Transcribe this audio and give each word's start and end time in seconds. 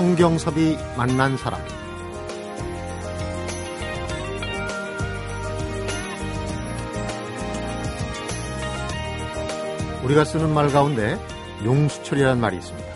성경섭이 0.00 0.78
만난 0.96 1.36
사람 1.36 1.60
우리가 10.02 10.24
쓰는 10.24 10.54
말 10.54 10.70
가운데 10.72 11.20
용수철이라는 11.66 12.40
말이 12.40 12.56
있습니다. 12.56 12.88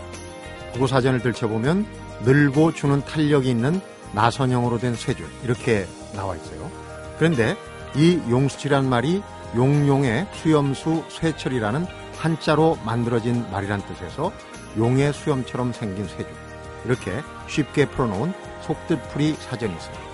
국어 0.73 0.87
사전을 0.87 1.21
들춰보면 1.21 1.85
늘고 2.23 2.73
주는 2.73 3.05
탄력이 3.05 3.51
있는 3.51 3.79
나선형으로 4.13 4.79
된 4.79 4.95
쇠줄 4.95 5.27
이렇게 5.43 5.85
나와 6.15 6.35
있어요. 6.35 6.71
그런데 7.19 7.55
이 7.95 8.19
용수철이라는 8.31 8.89
말이 8.89 9.21
용용의 9.55 10.25
수염수 10.33 11.03
쇠철이라는 11.09 11.85
한자로 12.17 12.79
만들어진 12.83 13.45
말이란 13.51 13.83
뜻에서 13.85 14.31
용의 14.79 15.13
수염처럼 15.13 15.71
생긴 15.71 16.07
쇠줄 16.07 16.44
이렇게 16.85 17.21
쉽게 17.47 17.85
풀어놓은 17.87 18.33
속뜻풀이 18.61 19.35
사전이 19.35 19.73
있습니다. 19.73 20.05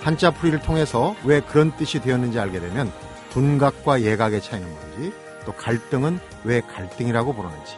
한자 0.00 0.30
풀이를 0.30 0.60
통해서 0.60 1.14
왜 1.24 1.40
그런 1.40 1.74
뜻이 1.76 2.00
되었는지 2.00 2.38
알게 2.38 2.60
되면 2.60 2.92
둔각과 3.30 4.02
예각의 4.02 4.42
차이는 4.42 4.68
뭔지 4.68 5.12
또 5.46 5.52
갈등은 5.52 6.18
왜 6.44 6.60
갈등이라고 6.60 7.34
부르는지 7.34 7.76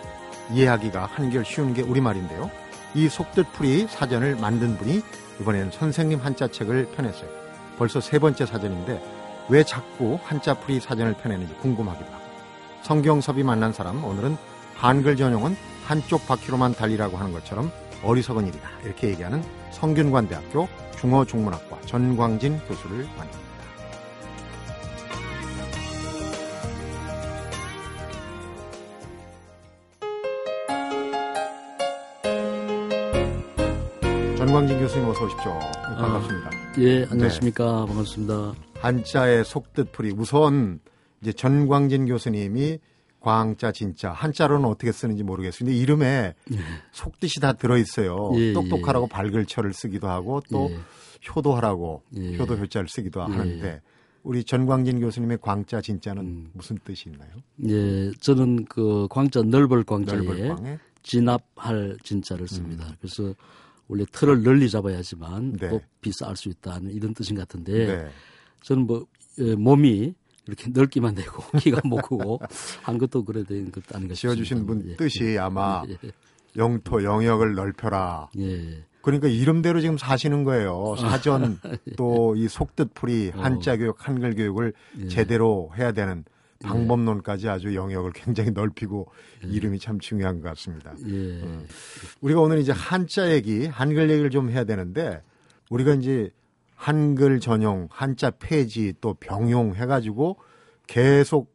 이해하기가 0.52 1.06
한결 1.06 1.44
쉬운 1.44 1.74
게 1.74 1.82
우리말인데요. 1.82 2.50
이 2.94 3.08
속뜻풀이 3.08 3.88
사전을 3.88 4.36
만든 4.36 4.76
분이 4.78 5.02
이번에는 5.40 5.70
선생님 5.70 6.20
한자책을 6.20 6.92
펴냈어요. 6.96 7.28
벌써 7.78 8.00
세 8.00 8.18
번째 8.18 8.46
사전인데 8.46 9.02
왜 9.48 9.64
자꾸 9.64 10.18
한자풀이 10.22 10.80
사전을 10.80 11.14
펴내는지 11.14 11.54
궁금하기도 11.54 12.06
하고 12.06 12.24
성경섭이 12.82 13.42
만난 13.42 13.72
사람 13.72 14.02
오늘은 14.04 14.36
한글 14.76 15.16
전용은 15.16 15.56
한쪽 15.84 16.26
바퀴로만 16.26 16.74
달리라고 16.74 17.16
하는 17.16 17.32
것처럼 17.32 17.70
어리석은 18.04 18.46
일이다 18.46 18.68
이렇게 18.84 19.08
얘기하는 19.08 19.42
성균관대학교 19.72 20.68
중어중문학과 20.98 21.80
전광진 21.82 22.58
교수를 22.68 23.04
만납니다. 23.16 23.44
전광진 34.36 34.78
교수님 34.78 35.08
어서 35.08 35.24
오십시오. 35.24 35.52
네, 35.54 35.96
반갑습니다. 35.96 36.48
아, 36.48 36.74
예, 36.78 37.06
안녕하십니까. 37.10 37.64
네. 37.64 37.86
반갑습니다. 37.86 38.54
한자의 38.80 39.44
속뜻풀이 39.44 40.12
우선 40.16 40.80
이제 41.22 41.32
전광진 41.32 42.06
교수님이 42.06 42.78
광자 43.24 43.72
진짜 43.72 44.12
한자로는 44.12 44.68
어떻게 44.68 44.92
쓰는지 44.92 45.22
모르겠습니다. 45.22 45.74
이름에 45.74 46.34
예. 46.52 46.58
속뜻이 46.92 47.40
다 47.40 47.54
들어 47.54 47.78
있어요. 47.78 48.32
예, 48.34 48.48
예, 48.48 48.52
똑똑하라고 48.52 49.06
발글철을 49.06 49.72
쓰기도 49.72 50.08
하고 50.08 50.42
또 50.50 50.68
예. 50.70 50.78
효도하라고 51.34 52.02
예. 52.18 52.36
효도 52.36 52.54
효자를 52.54 52.86
쓰기도 52.86 53.22
하는데 53.22 53.80
우리 54.24 54.44
전광진 54.44 55.00
교수님의 55.00 55.38
광자 55.40 55.80
진짜는 55.80 56.22
음. 56.22 56.50
무슨 56.52 56.78
뜻이 56.84 57.08
있나요? 57.08 57.30
예, 57.66 58.10
저는 58.20 58.66
그 58.66 59.06
광자 59.08 59.40
넓을 59.44 59.84
광자에 59.84 60.18
넓을 60.18 60.78
진압할 61.02 61.96
진짜를 62.02 62.46
씁니다. 62.46 62.86
음. 62.88 62.94
그래서 63.00 63.34
원래 63.88 64.04
틀을 64.12 64.42
널리 64.42 64.68
잡아야지만 64.68 65.56
네. 65.56 65.68
높이 65.70 66.12
쌓을 66.12 66.36
수 66.36 66.50
있다는 66.50 66.92
이런 66.92 67.14
뜻인 67.14 67.36
것 67.36 67.48
같은데 67.48 67.86
네. 67.86 68.08
저는 68.60 68.86
뭐 68.86 69.06
예, 69.38 69.54
몸이 69.54 70.14
이렇게 70.46 70.70
넓기만 70.70 71.14
되고 71.14 71.42
키가 71.58 71.80
못 71.84 72.02
크고 72.02 72.40
한 72.82 72.98
것도 72.98 73.24
그래 73.24 73.44
된 73.44 73.70
것도 73.70 73.94
아닌가 73.94 74.14
싶습니다. 74.14 74.36
지어주신 74.36 74.66
분 74.66 74.84
예. 74.88 74.96
뜻이 74.96 75.38
아마 75.38 75.82
예. 75.88 75.96
영토 76.56 77.02
영역을 77.02 77.54
넓혀라. 77.54 78.28
예. 78.38 78.84
그러니까 79.00 79.28
이름대로 79.28 79.80
지금 79.80 79.98
사시는 79.98 80.44
거예요. 80.44 80.96
사전 80.98 81.58
예. 81.88 81.92
또이 81.96 82.48
속뜻풀이 82.48 83.32
어. 83.34 83.40
한자 83.40 83.76
교육, 83.76 84.06
한글 84.06 84.34
교육을 84.34 84.72
예. 85.00 85.08
제대로 85.08 85.70
해야 85.76 85.92
되는 85.92 86.24
방법론까지 86.62 87.48
아주 87.48 87.74
영역을 87.74 88.12
굉장히 88.12 88.50
넓히고 88.52 89.08
예. 89.44 89.48
이름이 89.48 89.78
참 89.78 89.98
중요한 89.98 90.40
것 90.40 90.48
같습니다. 90.50 90.94
예. 91.06 91.10
음. 91.10 91.66
우리가 92.20 92.40
오늘 92.40 92.58
이제 92.58 92.72
한자 92.72 93.30
얘기, 93.30 93.66
한글 93.66 94.10
얘기를 94.10 94.30
좀 94.30 94.50
해야 94.50 94.64
되는데 94.64 95.22
우리가 95.70 95.94
이제 95.94 96.30
한글 96.74 97.40
전용, 97.40 97.88
한자 97.90 98.30
폐지 98.30 98.94
또 99.00 99.14
병용 99.14 99.74
해가지고 99.74 100.38
계속 100.86 101.54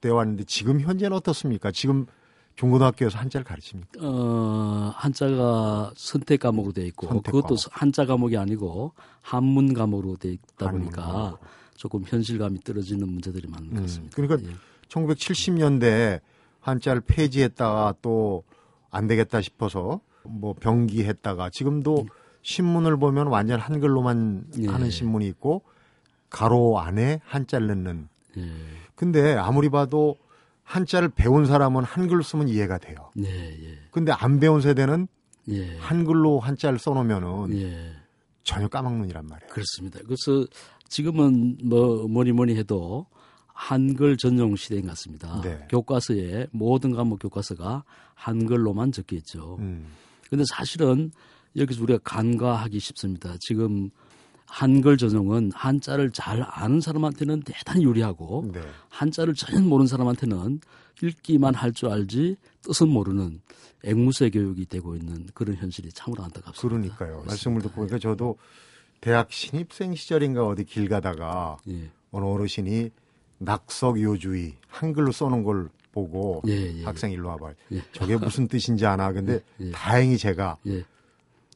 되어 0.00 0.14
왔는데 0.14 0.44
지금 0.44 0.80
현재는 0.80 1.16
어떻습니까? 1.16 1.70
지금 1.72 2.06
중고등학교에서 2.56 3.18
한자를 3.18 3.44
가르칩니까? 3.44 4.00
어, 4.02 4.92
한자가 4.94 5.92
선택 5.96 6.40
과목으로 6.40 6.72
돼 6.72 6.86
있고 6.86 7.06
선택 7.06 7.32
그것도 7.32 7.56
과목. 7.56 7.66
한자 7.70 8.06
과목이 8.06 8.36
아니고 8.36 8.92
한문 9.22 9.72
과목으로 9.74 10.16
돼 10.16 10.32
있다 10.32 10.70
보니까 10.70 11.02
과목. 11.02 11.38
조금 11.76 12.04
현실감이 12.06 12.60
떨어지는 12.60 13.08
문제들이 13.08 13.48
많은 13.48 13.70
것 13.70 13.76
음, 13.78 13.82
같습니다. 13.82 14.20
음, 14.20 14.26
그러니까 14.26 14.50
예. 14.50 14.54
1970년대 14.88 16.20
한자를 16.60 17.00
폐지했다가 17.02 17.94
또 18.02 18.44
안 18.90 19.06
되겠다 19.06 19.40
싶어서 19.40 20.00
뭐 20.24 20.54
병기했다가 20.54 21.50
지금도 21.50 22.02
음. 22.02 22.06
신문을 22.42 22.96
보면 22.98 23.26
완전 23.28 23.60
한글로만 23.60 24.44
예. 24.60 24.68
하는 24.68 24.90
신문이 24.90 25.26
있고 25.28 25.62
가로 26.28 26.78
안에 26.80 27.20
한자를 27.24 27.66
넣는. 27.68 28.08
예. 28.38 28.50
근데 28.94 29.34
아무리 29.34 29.68
봐도 29.68 30.16
한자를 30.62 31.08
배운 31.08 31.46
사람은 31.46 31.84
한글 31.84 32.22
쓰면 32.22 32.48
이해가 32.48 32.78
돼요. 32.78 33.10
예, 33.18 33.24
예. 33.24 33.78
근데 33.90 34.12
안 34.12 34.38
배운 34.38 34.60
세대는 34.60 35.08
예. 35.48 35.76
한글로 35.78 36.38
한자를 36.38 36.78
써놓으면은 36.78 37.58
예. 37.58 37.92
전혀 38.44 38.68
까먹는이란 38.68 39.26
말이에요. 39.26 39.50
그렇습니다. 39.52 39.98
그래서 40.04 40.46
지금은 40.88 41.58
뭐 41.64 42.06
뭐니 42.08 42.32
뭐니 42.32 42.56
해도 42.56 43.06
한글 43.46 44.16
전용 44.16 44.56
시대인 44.56 44.82
것 44.82 44.88
같습니다. 44.90 45.40
네. 45.42 45.66
교과서에 45.68 46.46
모든 46.50 46.92
과목 46.92 47.18
교과서가 47.18 47.84
한글로만 48.14 48.92
적혀 48.92 49.16
있죠. 49.16 49.56
음. 49.58 49.86
근데 50.30 50.44
사실은 50.48 51.10
여기서 51.56 51.82
우리가 51.82 51.98
간과하기 52.04 52.78
쉽습니다. 52.78 53.36
지금 53.38 53.90
한글 54.46 54.96
전용은 54.96 55.52
한자를 55.54 56.10
잘 56.10 56.44
아는 56.48 56.80
사람한테는 56.80 57.42
대단히 57.42 57.84
유리하고 57.84 58.50
네. 58.52 58.60
한자를 58.88 59.34
전혀 59.34 59.60
모르는 59.60 59.86
사람한테는 59.86 60.60
읽기만 61.02 61.54
할 61.54 61.72
줄 61.72 61.88
알지 61.90 62.36
뜻은 62.62 62.88
모르는 62.88 63.40
앵무새 63.84 64.30
교육이 64.30 64.66
되고 64.66 64.94
있는 64.96 65.26
그런 65.34 65.56
현실이 65.56 65.90
참으로 65.92 66.24
안타깝습니다. 66.24 66.68
그러니까요. 66.68 67.22
그렇습니다. 67.22 67.30
말씀을 67.30 67.62
듣고 67.62 67.74
보니까 67.76 67.98
저도 67.98 68.36
대학 69.00 69.32
신입생 69.32 69.94
시절인가 69.94 70.46
어디 70.46 70.64
길 70.64 70.88
가다가 70.88 71.56
예. 71.68 71.90
어느 72.10 72.24
어르신이 72.24 72.90
낙석요주의 73.38 74.56
한글로 74.68 75.12
써놓은 75.12 75.42
걸 75.44 75.68
보고 75.92 76.42
예, 76.46 76.80
예, 76.80 76.84
학생 76.84 77.10
일로 77.12 77.28
와봐. 77.30 77.52
예. 77.72 77.82
저게 77.92 78.16
무슨 78.16 78.46
뜻인지 78.46 78.84
아나. 78.84 79.12
근데 79.12 79.40
예, 79.60 79.66
예. 79.66 79.70
다행히 79.70 80.18
제가 80.18 80.58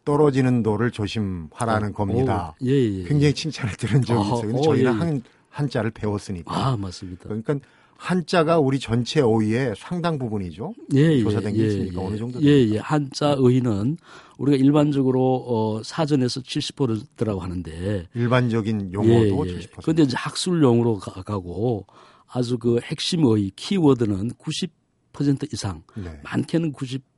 떨어지는 0.05 0.63
돌을 0.63 0.91
조심하라는 0.91 1.89
어, 1.89 1.93
겁니다. 1.93 2.55
오, 2.61 2.67
예, 2.67 2.71
예, 2.71 3.01
예. 3.01 3.05
굉장히 3.05 3.35
칭찬을 3.35 3.77
들은 3.77 4.03
적이 4.03 4.21
아, 4.21 4.23
있어요. 4.23 4.41
근데 4.43 4.59
어, 4.59 4.63
저희는 4.63 4.93
예, 4.93 4.95
예. 4.95 4.99
한, 4.99 5.23
한자를 5.51 5.91
배웠으니까. 5.91 6.55
아, 6.55 6.77
맞습니다. 6.77 7.25
그러니까 7.25 7.59
한자가 7.97 8.59
우리 8.59 8.79
전체 8.79 9.21
어휘의 9.21 9.75
상당 9.79 10.19
부분이죠. 10.19 10.75
예, 10.95 11.23
조사된 11.23 11.55
게 11.55 11.67
있으니까 11.67 12.03
어느 12.03 12.17
정도. 12.17 12.43
예, 12.43 12.49
예. 12.49 12.79
한자 12.79 13.33
어휘는 13.33 13.97
우리가 14.37 14.63
일반적으로 14.63 15.45
어, 15.47 15.83
사전에서 15.83 16.41
70%라고 16.41 17.41
하는데 17.41 18.07
일반적인 18.15 18.93
용어도 18.93 19.47
예, 19.47 19.53
예. 19.53 19.59
70%. 19.59 19.85
근데 19.85 20.03
이제 20.03 20.17
학술용으로 20.19 20.99
가고 20.99 21.87
아주 22.27 22.59
그 22.59 22.81
핵심 22.83 23.25
어휘 23.25 23.53
키워드는 23.55 24.33
90% 24.33 25.53
이상, 25.53 25.83
네. 25.97 26.21
많게는 26.25 26.73
90 26.73 27.14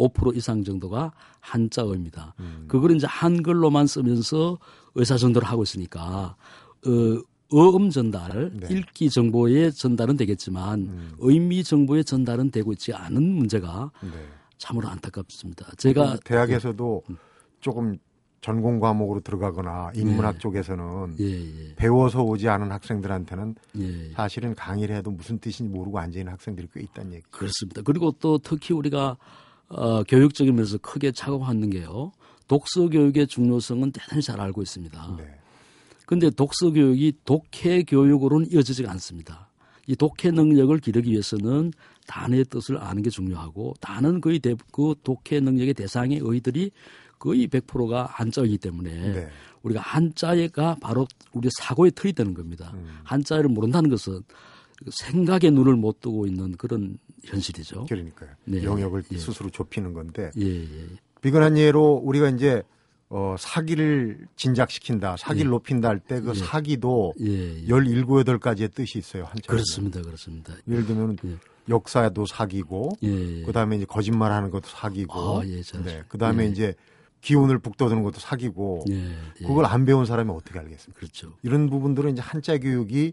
5% 0.00 0.36
이상 0.36 0.64
정도가 0.64 1.12
한자어입니다. 1.40 2.34
음. 2.40 2.64
그걸 2.68 2.92
이제 2.92 3.06
한글로만 3.06 3.86
쓰면서 3.86 4.58
의사전도를 4.94 5.46
하고 5.46 5.62
있으니까 5.62 6.36
어, 6.86 7.22
어음 7.52 7.90
전달, 7.90 8.52
네. 8.54 8.68
읽기 8.70 9.10
정보의 9.10 9.72
전달은 9.72 10.16
되겠지만 10.16 10.80
음. 10.80 11.12
의미 11.18 11.64
정보의 11.64 12.04
전달은 12.04 12.50
되고 12.50 12.72
있지 12.72 12.92
않은 12.92 13.22
문제가 13.22 13.90
네. 14.02 14.10
참으로 14.56 14.88
안타깝습니다. 14.88 15.72
제가 15.76 16.18
대학에서도 16.24 17.02
음. 17.10 17.16
조금 17.60 17.98
전공 18.40 18.80
과목으로 18.80 19.20
들어가거나 19.20 19.90
인문학 19.94 20.34
네. 20.34 20.38
쪽에서는 20.38 21.16
예, 21.20 21.24
예. 21.24 21.74
배워서 21.76 22.22
오지 22.22 22.48
않은 22.48 22.72
학생들한테는 22.72 23.54
예. 23.78 24.12
사실은 24.12 24.54
강의를 24.54 24.96
해도 24.96 25.10
무슨 25.10 25.38
뜻인지 25.38 25.70
모르고 25.70 25.98
앉아 25.98 26.18
있는 26.18 26.32
학생들이 26.32 26.68
꽤 26.72 26.80
있다는 26.80 27.14
얘기. 27.14 27.24
그렇습니다. 27.30 27.82
그리고 27.82 28.12
또 28.12 28.38
특히 28.38 28.74
우리가 28.74 29.18
어, 29.70 30.02
교육적인 30.02 30.54
면에서 30.54 30.78
크게 30.78 31.12
착오하는 31.12 31.70
게요. 31.70 32.12
독서 32.48 32.88
교육의 32.88 33.28
중요성은 33.28 33.92
대단히 33.92 34.22
잘 34.22 34.40
알고 34.40 34.62
있습니다. 34.62 35.14
네. 35.18 35.34
근데 36.06 36.28
독서 36.30 36.72
교육이 36.72 37.12
독해 37.24 37.84
교육으로는 37.84 38.50
이어지지가 38.50 38.90
않습니다. 38.92 39.48
이 39.86 39.94
독해 39.94 40.32
능력을 40.32 40.76
기르기 40.78 41.12
위해서는 41.12 41.72
단어의 42.06 42.44
뜻을 42.46 42.78
아는 42.78 43.02
게 43.02 43.10
중요하고 43.10 43.74
단어는 43.80 44.20
거의 44.20 44.40
대, 44.40 44.56
그 44.72 44.94
독해 45.04 45.40
능력의 45.40 45.74
대상의 45.74 46.18
의들이 46.20 46.72
거의 47.20 47.46
100%가 47.46 48.06
한자이기 48.10 48.58
때문에 48.58 49.12
네. 49.12 49.28
우리가 49.62 49.80
한자가 49.80 50.76
바로 50.80 51.06
우리 51.32 51.48
사고의 51.58 51.92
틀이 51.92 52.14
되는 52.14 52.34
겁니다. 52.34 52.72
음. 52.74 52.98
한자를 53.04 53.48
모른다는 53.48 53.90
것은 53.90 54.22
생각의 54.90 55.50
눈을 55.50 55.76
못 55.76 56.00
뜨고 56.00 56.26
있는 56.26 56.52
그런 56.52 56.98
현실이죠. 57.24 57.86
그러니까요. 57.86 58.30
네. 58.44 58.62
영역을 58.62 59.04
예. 59.12 59.18
스스로 59.18 59.50
좁히는 59.50 59.92
건데. 59.92 60.30
예, 60.38 60.62
예. 60.62 60.86
비근한 61.20 61.58
예로 61.58 62.00
우리가 62.02 62.30
이제 62.30 62.62
어, 63.10 63.34
사기를 63.38 64.26
진작시킨다, 64.36 65.16
사기를 65.18 65.46
예. 65.46 65.50
높인다 65.50 65.88
할 65.88 65.98
때그 65.98 66.30
예. 66.30 66.34
사기도 66.34 67.12
예, 67.20 67.62
예. 67.62 67.66
17, 67.66 68.04
8가지의 68.04 68.72
뜻이 68.72 68.98
있어요. 68.98 69.24
한자 69.24 69.50
그렇습니다. 69.52 70.00
그렇습니다. 70.00 70.54
예를 70.68 70.86
들면 70.86 71.18
예. 71.24 71.36
역사도 71.68 72.26
사기고, 72.26 72.96
예, 73.02 73.42
그다음에 73.42 73.76
이제 73.76 73.84
거짓말 73.84 74.32
하는 74.32 74.50
것도 74.50 74.68
사기고, 74.68 75.40
아, 75.40 75.46
예, 75.46 75.62
네, 75.84 76.02
그다음에 76.08 76.46
이제 76.46 76.74
기운을 77.20 77.58
북돋우는 77.58 78.02
것도 78.02 78.18
사기고, 78.18 78.84
그걸 79.38 79.66
안 79.66 79.84
배운 79.84 80.06
사람이 80.06 80.30
어떻게 80.30 80.58
알겠습니까? 80.58 80.98
그렇죠. 80.98 81.32
이런 81.42 81.68
부분들은 81.68 82.12
이제 82.12 82.22
한자 82.22 82.58
교육이 82.58 83.12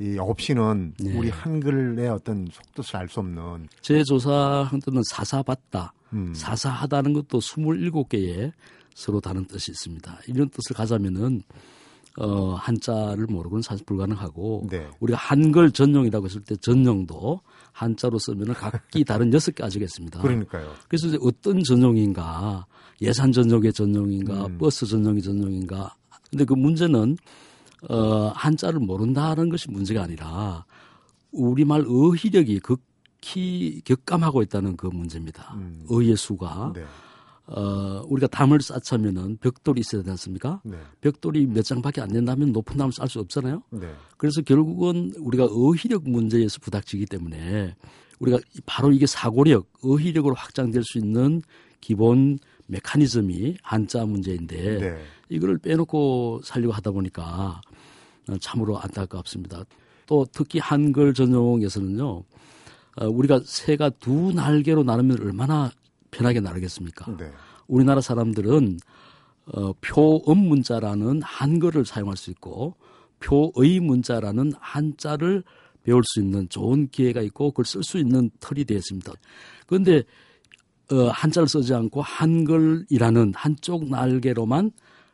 이 0.00 0.16
없이는 0.18 0.94
네. 0.98 1.16
우리 1.16 1.28
한글의 1.28 2.08
어떤 2.08 2.48
속뜻을 2.50 2.96
알 2.96 3.08
수 3.08 3.20
없는 3.20 3.68
제 3.82 4.02
조사한 4.02 4.80
때는 4.80 5.02
사사받다, 5.10 5.92
음. 6.14 6.32
사사하다는 6.34 7.12
것도 7.12 7.38
27개의 7.38 8.52
서로 8.94 9.20
다른 9.20 9.44
뜻이 9.44 9.70
있습니다. 9.70 10.20
이런 10.26 10.48
뜻을 10.48 10.74
가자면은 10.74 11.42
어, 12.18 12.54
한자를 12.54 13.26
모르고는 13.26 13.62
사실 13.62 13.84
불가능하고 13.84 14.66
네. 14.70 14.88
우리가 15.00 15.18
한글 15.18 15.70
전용이라고 15.70 16.26
했을 16.26 16.40
때 16.40 16.56
전용도 16.56 17.40
한자로 17.72 18.18
쓰면은 18.18 18.54
각기 18.54 19.04
다른 19.04 19.32
여섯 19.32 19.54
개 19.54 19.62
아시겠습니다. 19.62 20.20
그러니까요. 20.20 20.72
그래서 20.88 21.08
이제 21.08 21.18
어떤 21.20 21.62
전용인가 21.62 22.66
예산 23.00 23.32
전용의 23.32 23.72
전용인가 23.72 24.46
음. 24.46 24.58
버스 24.58 24.86
전용의 24.86 25.22
전용인가 25.22 25.94
근데 26.30 26.44
그 26.44 26.54
문제는 26.54 27.16
어, 27.88 28.32
한자를 28.34 28.80
모른다는 28.80 29.48
것이 29.48 29.70
문제가 29.70 30.02
아니라 30.02 30.64
우리말 31.32 31.84
어휘력이 31.88 32.60
극히 32.60 33.80
격감하고 33.84 34.42
있다는 34.42 34.76
그 34.76 34.86
문제입니다. 34.86 35.54
음. 35.54 35.84
어의 35.88 36.16
수가. 36.16 36.72
네. 36.74 36.84
어, 37.46 38.04
우리가 38.06 38.28
담을 38.28 38.60
쌓자면은 38.60 39.38
벽돌이 39.38 39.80
있어야 39.80 40.02
되지 40.02 40.10
않습니까? 40.10 40.60
네. 40.64 40.76
벽돌이 41.00 41.46
몇 41.46 41.62
장밖에 41.62 42.00
안 42.00 42.08
된다면 42.08 42.52
높은 42.52 42.76
담을 42.76 42.92
쌓을 42.92 43.08
수 43.08 43.18
없잖아요. 43.18 43.62
네. 43.70 43.92
그래서 44.16 44.40
결국은 44.42 45.12
우리가 45.18 45.46
어휘력 45.46 46.08
문제에서 46.08 46.58
부닥치기 46.60 47.06
때문에 47.06 47.74
우리가 48.20 48.38
바로 48.66 48.92
이게 48.92 49.06
사고력, 49.06 49.66
어휘력으로 49.82 50.34
확장될 50.34 50.84
수 50.84 50.98
있는 50.98 51.42
기본 51.80 52.38
메커니즘이 52.68 53.56
한자 53.62 54.04
문제인데 54.04 54.78
네. 54.78 55.02
이거를 55.28 55.58
빼놓고 55.58 56.42
살려고 56.44 56.72
하다 56.72 56.92
보니까 56.92 57.60
참으로 58.38 58.78
안타깝습니다. 58.78 59.64
또 60.06 60.26
특히 60.32 60.58
한글 60.58 61.14
전용에서는요, 61.14 62.22
어, 62.96 63.06
우리가 63.06 63.40
새가 63.44 63.90
두 63.90 64.32
날개로 64.32 64.82
나누면 64.82 65.20
얼마나 65.20 65.70
편하게 66.10 66.40
나르겠습니까? 66.40 67.16
네. 67.16 67.30
우리나라 67.68 68.00
사람들은 68.00 68.78
어, 69.52 69.72
표음 69.80 70.38
문자라는 70.48 71.22
한글을 71.22 71.84
사용할 71.84 72.16
수 72.16 72.30
있고 72.30 72.74
표의 73.20 73.80
문자라는 73.80 74.52
한자를 74.58 75.42
배울 75.82 76.02
수 76.04 76.20
있는 76.20 76.48
좋은 76.48 76.88
기회가 76.88 77.20
있고 77.22 77.50
그걸 77.50 77.64
쓸 77.64 77.82
수 77.82 77.98
있는 77.98 78.30
틀이 78.40 78.64
되어 78.64 78.78
있습니다. 78.78 79.12
그런데 79.66 80.02
어, 80.92 81.08
한자를 81.08 81.48
쓰지 81.48 81.72
않고 81.72 82.02
한글이라는 82.02 83.32
한쪽 83.34 83.88
날개로만 83.88 84.72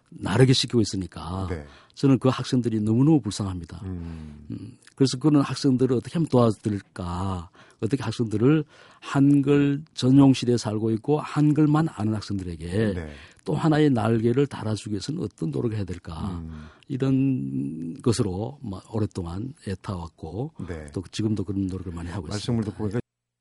나르게 0.08 0.52
시키고 0.52 0.80
있으니까 0.80 1.46
네. 1.50 1.64
저는 1.96 2.18
그 2.18 2.28
학생들이 2.28 2.80
너무너무 2.80 3.20
불쌍합니다. 3.20 3.80
음. 3.84 4.44
음. 4.50 4.78
그래서 4.94 5.18
그런 5.18 5.40
학생들을 5.40 5.96
어떻게 5.96 6.14
하면 6.14 6.28
도와드릴까? 6.28 7.48
어떻게 7.80 8.02
학생들을 8.02 8.64
한글 9.00 9.82
전용 9.94 10.34
시대에 10.34 10.58
살고 10.58 10.90
있고 10.92 11.20
한글만 11.20 11.88
아는 11.90 12.14
학생들에게 12.14 12.66
네. 12.94 13.12
또 13.44 13.54
하나의 13.54 13.90
날개를 13.90 14.46
달아주기 14.46 14.92
위해서는 14.92 15.22
어떤 15.22 15.50
노력을 15.50 15.74
해야 15.76 15.84
될까? 15.84 16.38
음. 16.44 16.66
이런 16.88 18.00
것으로 18.02 18.58
오랫동안 18.92 19.54
애타왔고 19.66 20.52
네. 20.68 20.86
또 20.92 21.02
지금도 21.10 21.44
그런 21.44 21.66
노력을 21.66 21.92
많이 21.92 22.10
하고 22.10 22.28
말씀을 22.28 22.60
있습니다. 22.60 22.70
듣고 22.70 23.00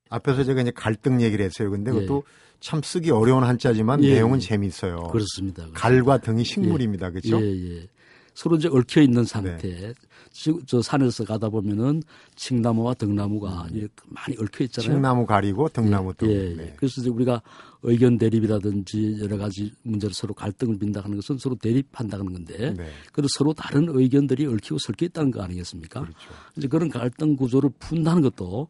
앞에서 0.10 0.44
제가 0.46 0.62
이제 0.62 0.72
갈등 0.72 1.22
얘기를 1.22 1.44
했어요. 1.44 1.72
근데 1.72 1.92
예. 1.92 1.96
그것도 1.96 2.24
참 2.62 2.82
쓰기 2.84 3.12
어려운 3.12 3.44
한자지만 3.44 4.04
예. 4.04 4.14
내용은 4.16 4.40
재미있어요. 4.40 5.08
그렇습니다. 5.12 5.68
갈과 5.74 6.20
등이 6.20 6.46
식물입니다. 6.46 7.08
예. 7.08 7.12
그렇죠? 7.12 7.42
예, 7.42 7.46
예. 7.48 7.88
서로 8.36 8.58
이제 8.58 8.68
얽혀 8.68 9.02
있는 9.02 9.24
상태. 9.24 9.70
네. 9.70 9.94
저 10.68 10.82
산에서 10.82 11.24
가다 11.24 11.48
보면은 11.48 12.04
칡나무와 12.36 12.94
등나무가 12.96 13.68
음. 13.72 13.88
많이 14.08 14.38
얽혀 14.38 14.66
있잖아요. 14.66 14.92
칡나무 14.92 15.26
가리고 15.26 15.70
등나무 15.70 16.14
등. 16.14 16.30
예, 16.30 16.52
예. 16.52 16.56
네. 16.56 16.74
그래서 16.76 17.00
이제 17.00 17.10
우리가 17.10 17.42
의견 17.84 18.18
대립이라든지 18.18 19.20
여러 19.22 19.38
가지 19.38 19.72
문제로 19.84 20.12
서로 20.12 20.34
갈등을 20.34 20.78
빈다는 20.78 21.16
것은 21.16 21.38
서로 21.38 21.56
대립한다는 21.56 22.34
건데, 22.34 22.74
네. 22.78 22.90
그래서 23.14 23.30
서로 23.38 23.54
다른 23.54 23.88
의견들이 23.88 24.46
얽히고 24.46 24.80
설켜 24.80 25.06
있다는 25.06 25.32
거 25.32 25.42
아니겠습니까? 25.42 26.02
그렇죠. 26.02 26.18
이제 26.58 26.68
그런 26.68 26.90
갈등 26.90 27.38
구조를 27.38 27.70
푼다는 27.80 28.22
것도 28.22 28.68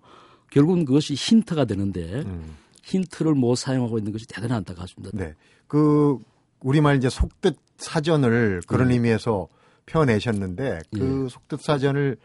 결국은 0.51 0.85
그것이 0.85 1.15
힌트가 1.15 1.65
되는데 1.65 2.21
음. 2.21 2.56
힌트를 2.83 3.33
못 3.33 3.56
사용하고 3.56 3.97
있는 3.97 4.12
것이 4.12 4.27
대단히 4.27 4.53
안타깝습니다. 4.53 5.17
네. 5.17 5.33
그 5.67 6.19
우리말 6.59 6.97
이제 6.97 7.09
속뜻 7.09 7.57
사전을 7.77 8.62
그런 8.67 8.89
네. 8.89 8.94
의미에서 8.94 9.47
펴내셨는데 9.86 10.82
그 10.94 11.26
예. 11.26 11.30
속뜻 11.30 11.62
사전을 11.62 12.18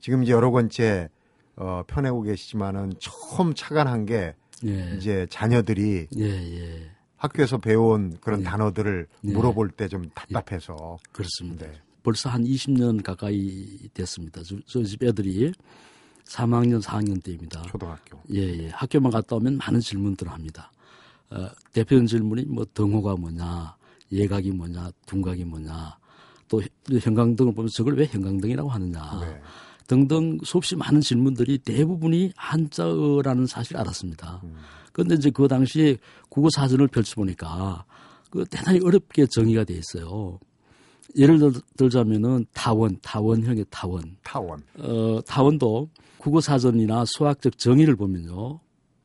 지금 0.00 0.22
이제 0.22 0.32
여러 0.32 0.50
번째 0.50 1.08
어, 1.56 1.82
펴내고 1.86 2.22
계시지만은 2.22 2.94
처음 2.98 3.54
착안한 3.54 4.06
게 4.06 4.34
예. 4.64 4.94
이제 4.96 5.26
자녀들이 5.30 6.08
예, 6.16 6.24
예. 6.24 6.90
학교에서 7.16 7.58
배운 7.58 8.16
그런 8.20 8.40
예. 8.40 8.44
단어들을 8.44 9.06
예. 9.24 9.32
물어볼 9.32 9.70
때 9.70 9.88
좀 9.88 10.10
답답해서 10.14 10.98
그렇습니다. 11.12 11.66
네. 11.66 11.72
벌써 12.02 12.28
한 12.30 12.42
20년 12.42 13.02
가까이 13.02 13.88
됐습니다. 13.94 14.42
저집 14.66 15.04
애들이 15.04 15.52
3학년, 16.24 16.82
4학년 16.82 17.22
때입니다. 17.22 17.62
초등학교. 17.62 18.18
예, 18.32 18.40
예. 18.40 18.68
학교만 18.70 19.12
갔다 19.12 19.36
오면 19.36 19.58
많은 19.58 19.80
질문들을 19.80 20.32
합니다. 20.32 20.72
어, 21.30 21.48
대표적인 21.72 22.06
질문이 22.06 22.44
뭐 22.46 22.64
등호가 22.74 23.16
뭐냐, 23.16 23.76
예각이 24.10 24.50
뭐냐, 24.52 24.90
둔각이 25.06 25.44
뭐냐, 25.44 25.96
또 26.52 26.62
형광등을 26.98 27.54
보면 27.54 27.70
저걸 27.72 27.96
왜 27.96 28.04
형광등이라고 28.04 28.68
하느냐 28.68 29.20
네. 29.22 29.40
등등 29.86 30.38
수없이 30.44 30.76
많은 30.76 31.00
질문들이 31.00 31.58
대부분이 31.58 32.32
한자어라는 32.36 33.46
사실을 33.46 33.80
알았습니다. 33.80 34.42
음. 34.44 34.56
그런데 34.92 35.14
이제 35.14 35.30
그 35.30 35.48
당시에 35.48 35.96
국어 36.28 36.48
사전을 36.54 36.88
펼쳐보니까 36.88 37.86
그 38.30 38.44
대단히 38.50 38.80
어렵게 38.80 39.26
정의가 39.30 39.64
돼 39.64 39.74
있어요. 39.74 40.38
예를 41.16 41.38
들, 41.76 41.90
자면은 41.90 42.46
타원, 42.52 42.98
타원형의 43.02 43.66
타원. 43.70 44.16
타원. 44.22 44.62
어, 44.78 45.20
타원도 45.26 45.90
국어 46.18 46.40
사전이나 46.40 47.04
수학적 47.06 47.58
정의를 47.58 47.96
보면요. 47.96 48.60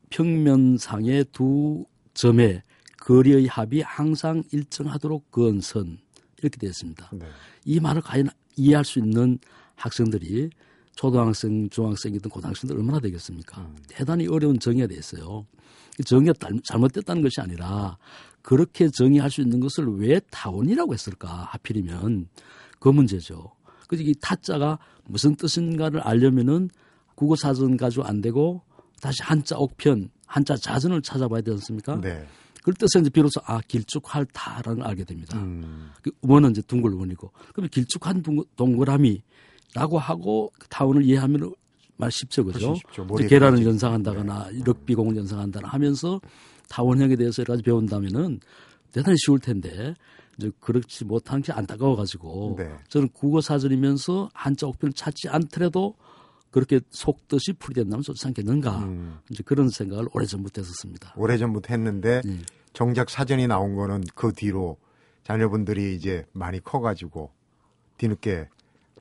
평면상의 0.10 1.26
두 1.32 1.86
점의 2.14 2.62
거리의 3.02 3.48
합이 3.48 3.82
항상 3.82 4.44
일정하도록 4.52 5.32
그은 5.32 5.60
선. 5.62 5.98
이렇게 6.42 6.58
되어 6.58 6.70
있습니다. 6.70 7.10
네. 7.14 7.26
이 7.66 7.80
말을 7.80 8.02
과연 8.02 8.30
이해할 8.56 8.86
수 8.86 9.00
있는 9.00 9.40
학생들이 9.76 10.50
초등학생, 10.96 11.70
중학생이든 11.70 12.30
고등학생들 12.32 12.76
얼마나 12.76 13.00
되겠습니까? 13.00 13.62
음. 13.62 13.76
대단히 13.88 14.28
어려운 14.28 14.60
정의가 14.60 14.94
있어요. 14.94 15.46
정의가 16.06 16.34
잘못됐다는 16.64 17.22
것이 17.22 17.40
아니라 17.40 17.98
그렇게 18.42 18.90
정의할 18.90 19.30
수 19.30 19.42
있는 19.42 19.60
것을 19.60 19.86
왜 20.00 20.20
타원이라고 20.32 20.94
했을까? 20.94 21.28
하필이면 21.52 22.30
그 22.80 22.90
문제죠. 22.90 23.52
그래서 23.88 24.04
이 24.04 24.14
타자가 24.20 24.80
무슨 25.06 25.36
뜻인가를 25.36 26.02
알려면은 26.02 26.70
국어 27.16 27.36
사전 27.36 27.78
가지고 27.78 28.06
안 28.06 28.22
되고 28.22 28.62
다시 29.02 29.22
한자 29.22 29.58
옥편, 29.58 30.10
한자 30.26 30.56
자전을 30.56 31.02
찾아봐야 31.02 31.42
되지 31.42 31.56
않습니까? 31.56 32.00
네. 32.02 32.26
그럴 32.68 32.76
때서 32.76 33.00
이제 33.00 33.10
비로소 33.10 33.40
아 33.46 33.62
길쭉할 33.66 34.26
다라는 34.34 34.80
걸 34.80 34.90
알게 34.90 35.06
됩니다. 35.06 35.40
음. 35.40 35.90
그 36.02 36.12
원은 36.22 36.52
이제 36.52 36.62
둥글 36.62 36.96
원이고 36.96 37.32
그러면 37.54 37.70
길쭉한 37.70 38.24
동그라미라고 38.58 39.98
하고 39.98 40.52
그 40.60 40.68
타원을 40.68 41.06
이해하면 41.06 41.54
말 41.96 42.12
쉽죠, 42.12 42.44
그죠? 42.44 42.74
계란을 43.30 43.66
연상한다거나 43.66 44.50
네. 44.52 44.60
럭비공을 44.66 45.16
연상한다거나 45.16 45.72
하면서 45.72 46.20
타원형에 46.68 47.16
대해서 47.16 47.42
여러 47.42 47.54
가지 47.54 47.64
배운다면은 47.64 48.42
대단히 48.92 49.16
쉬울 49.18 49.40
텐데 49.40 49.94
이제 50.38 50.52
그렇지 50.60 51.06
못한 51.06 51.42
게 51.42 51.54
안타까워 51.54 51.96
가지고 51.96 52.58
네. 52.58 52.70
저는 52.90 53.08
국어 53.14 53.40
사전이면서 53.40 54.30
한자 54.34 54.68
옥편을 54.68 54.92
찾지 54.92 55.30
않더라도 55.30 55.96
그렇게 56.52 56.80
속뜻이 56.90 57.54
풀이된다면 57.60 58.02
좋지 58.04 58.26
않겠는가. 58.28 58.80
음. 58.80 59.20
이제 59.30 59.44
그런 59.46 59.70
생각을 59.70 60.08
오래전부터 60.14 60.62
했었습니다. 60.62 61.14
오래전부터 61.16 61.74
했는데 61.74 62.22
예. 62.26 62.38
정작 62.74 63.10
사전이 63.10 63.48
나온 63.48 63.76
거는 63.76 64.04
그 64.16 64.32
뒤로 64.34 64.78
자녀분들이 65.24 65.96
이제 65.96 66.26
많이 66.32 66.64
커가지고 66.64 67.32
뒤늦게 67.98 68.48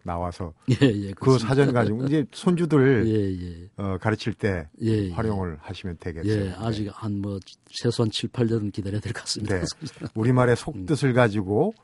나와서 0.03 0.55
예, 0.71 0.87
예, 0.87 1.12
그 1.12 1.37
사전 1.38 1.73
가지고 1.73 2.05
이제 2.07 2.25
손주들 2.33 3.05
예, 3.11 3.45
예. 3.62 3.69
어, 3.76 3.99
가르칠 4.00 4.35
때 4.35 4.69
예, 4.83 5.09
예. 5.09 5.11
활용을 5.12 5.59
하시면 5.61 5.97
되겠죠. 5.99 6.29
예, 6.29 6.55
아직 6.59 6.88
한 6.93 7.21
뭐 7.21 7.38
최소한 7.69 8.11
7, 8.11 8.31
8년은 8.31 8.73
기다려야 8.73 9.00
될 9.00 9.12
것 9.12 9.21
같습니다. 9.23 9.57
네. 9.59 9.65
우리말의 10.15 10.57
속뜻을 10.57 11.12
가지고 11.12 11.75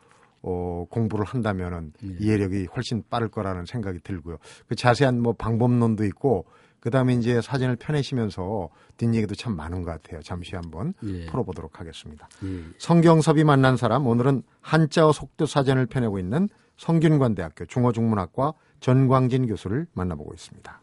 어, 0.43 0.87
공부를 0.91 1.25
한다면은 1.25 1.93
이해력이 2.03 2.67
훨씬 2.75 3.03
빠를 3.09 3.29
거라는 3.29 3.67
생각이 3.67 4.01
들고요. 4.01 4.39
그 4.69 4.75
자세한 4.75 5.21
뭐 5.21 5.33
방법론도 5.33 6.05
있고 6.07 6.47
그다음에 6.81 7.15
이제 7.15 7.41
사진을 7.41 7.77
펴내시면서 7.77 8.69
뒷얘기도 8.97 9.37
참 9.37 9.55
많은 9.55 9.83
것 9.83 9.93
같아요. 9.93 10.21
잠시 10.23 10.57
한번 10.57 10.95
예. 11.05 11.27
풀어보도록 11.27 11.79
하겠습니다. 11.79 12.29
예. 12.45 12.61
성경섭이 12.79 13.45
만난 13.45 13.77
사람 13.77 14.07
오늘은 14.07 14.43
한자어 14.61 15.13
속뜻 15.13 15.49
사전을 15.49 15.87
펴내고 15.87 16.19
있는 16.19 16.49
성균관대학교 16.77 17.67
중어중문학과 17.67 18.55
전광진 18.81 19.47
교수를 19.47 19.87
만나보고 19.93 20.35
있습니다. 20.35 20.82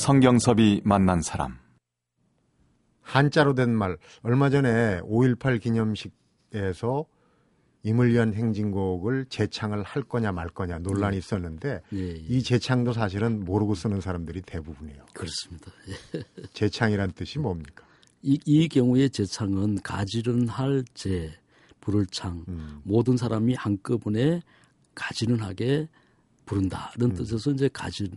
성경섭이 0.00 0.80
만난 0.82 1.20
사람 1.20 1.58
한자로 3.02 3.52
된 3.54 3.76
말 3.76 3.98
얼마 4.22 4.48
전에 4.48 4.98
5.18 5.02 5.60
기념식에서 5.60 7.04
이물련 7.82 8.32
행진곡을 8.32 9.26
재창을 9.28 9.82
할 9.82 10.02
거냐 10.02 10.32
말 10.32 10.48
거냐 10.48 10.78
논란이 10.78 11.16
예. 11.16 11.18
있었는데 11.18 11.82
예, 11.92 11.98
예. 11.98 12.14
이 12.14 12.42
재창도 12.42 12.94
사실은 12.94 13.44
모르고 13.44 13.74
쓰는 13.74 14.00
사람들이 14.00 14.40
대부분이에요. 14.40 15.04
그렇습니다. 15.12 15.70
예. 15.88 16.22
재창이란 16.54 17.12
뜻이 17.12 17.38
뭡니까? 17.38 17.84
이, 18.22 18.40
이 18.46 18.68
경우에 18.68 19.10
재창은 19.10 19.82
가지런 19.82 20.48
할 20.48 20.82
재, 20.94 21.30
부를 21.82 22.06
창 22.06 22.42
음. 22.48 22.80
모든 22.84 23.18
사람이 23.18 23.54
한꺼번에 23.54 24.40
가지는 24.94 25.40
하게 25.40 25.88
부른다. 26.46 26.90
이런 26.96 27.10
음. 27.10 27.16
뜻에서 27.16 27.50
이제 27.50 27.68
가지 27.70 28.10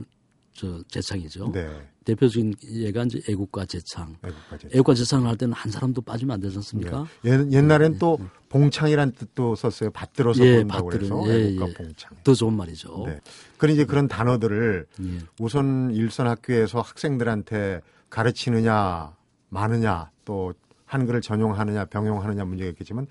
저 0.54 0.82
재창이죠. 0.88 1.52
네. 1.52 1.68
대표적인 2.06 2.54
예가 2.64 3.04
이제 3.04 3.22
애국가 3.30 3.66
재창. 3.66 4.16
애국가 4.24 4.58
재창. 4.58 4.70
애국가 4.74 4.94
재창을 4.94 5.28
할 5.28 5.38
때는 5.38 5.54
한 5.54 5.72
사람도 5.72 6.02
빠지면 6.02 6.36
안 6.36 6.40
되지 6.40 6.58
않습니까? 6.58 7.06
예. 7.26 7.32
옛날엔 7.52 7.94
네. 7.94 7.98
또 7.98 8.20
봉창이란 8.50 9.14
뜻도 9.14 9.56
썼어요. 9.56 9.90
받들어서 9.92 10.46
예, 10.46 10.58
본다고 10.58 10.90
그래서 10.90 11.24
예, 11.28 11.48
애국가 11.48 11.70
예. 11.70 11.74
봉창. 11.74 12.12
더 12.24 12.34
좋은 12.34 12.54
말이죠. 12.54 13.04
네. 13.08 13.20
그런 13.58 13.74
이제 13.74 13.86
그런 13.86 14.08
단어들을 14.08 14.86
예. 15.02 15.20
우선 15.40 15.92
일선 15.92 16.28
학교에서 16.28 16.82
학생들한테 16.82 17.82
가르치느냐 18.10 19.16
마느냐 19.50 20.12
또 20.26 20.54
한글을 20.86 21.22
전용하느냐 21.22 21.86
병용하느냐 21.86 22.46
문제가 22.46 22.70
있겠지만 22.72 23.08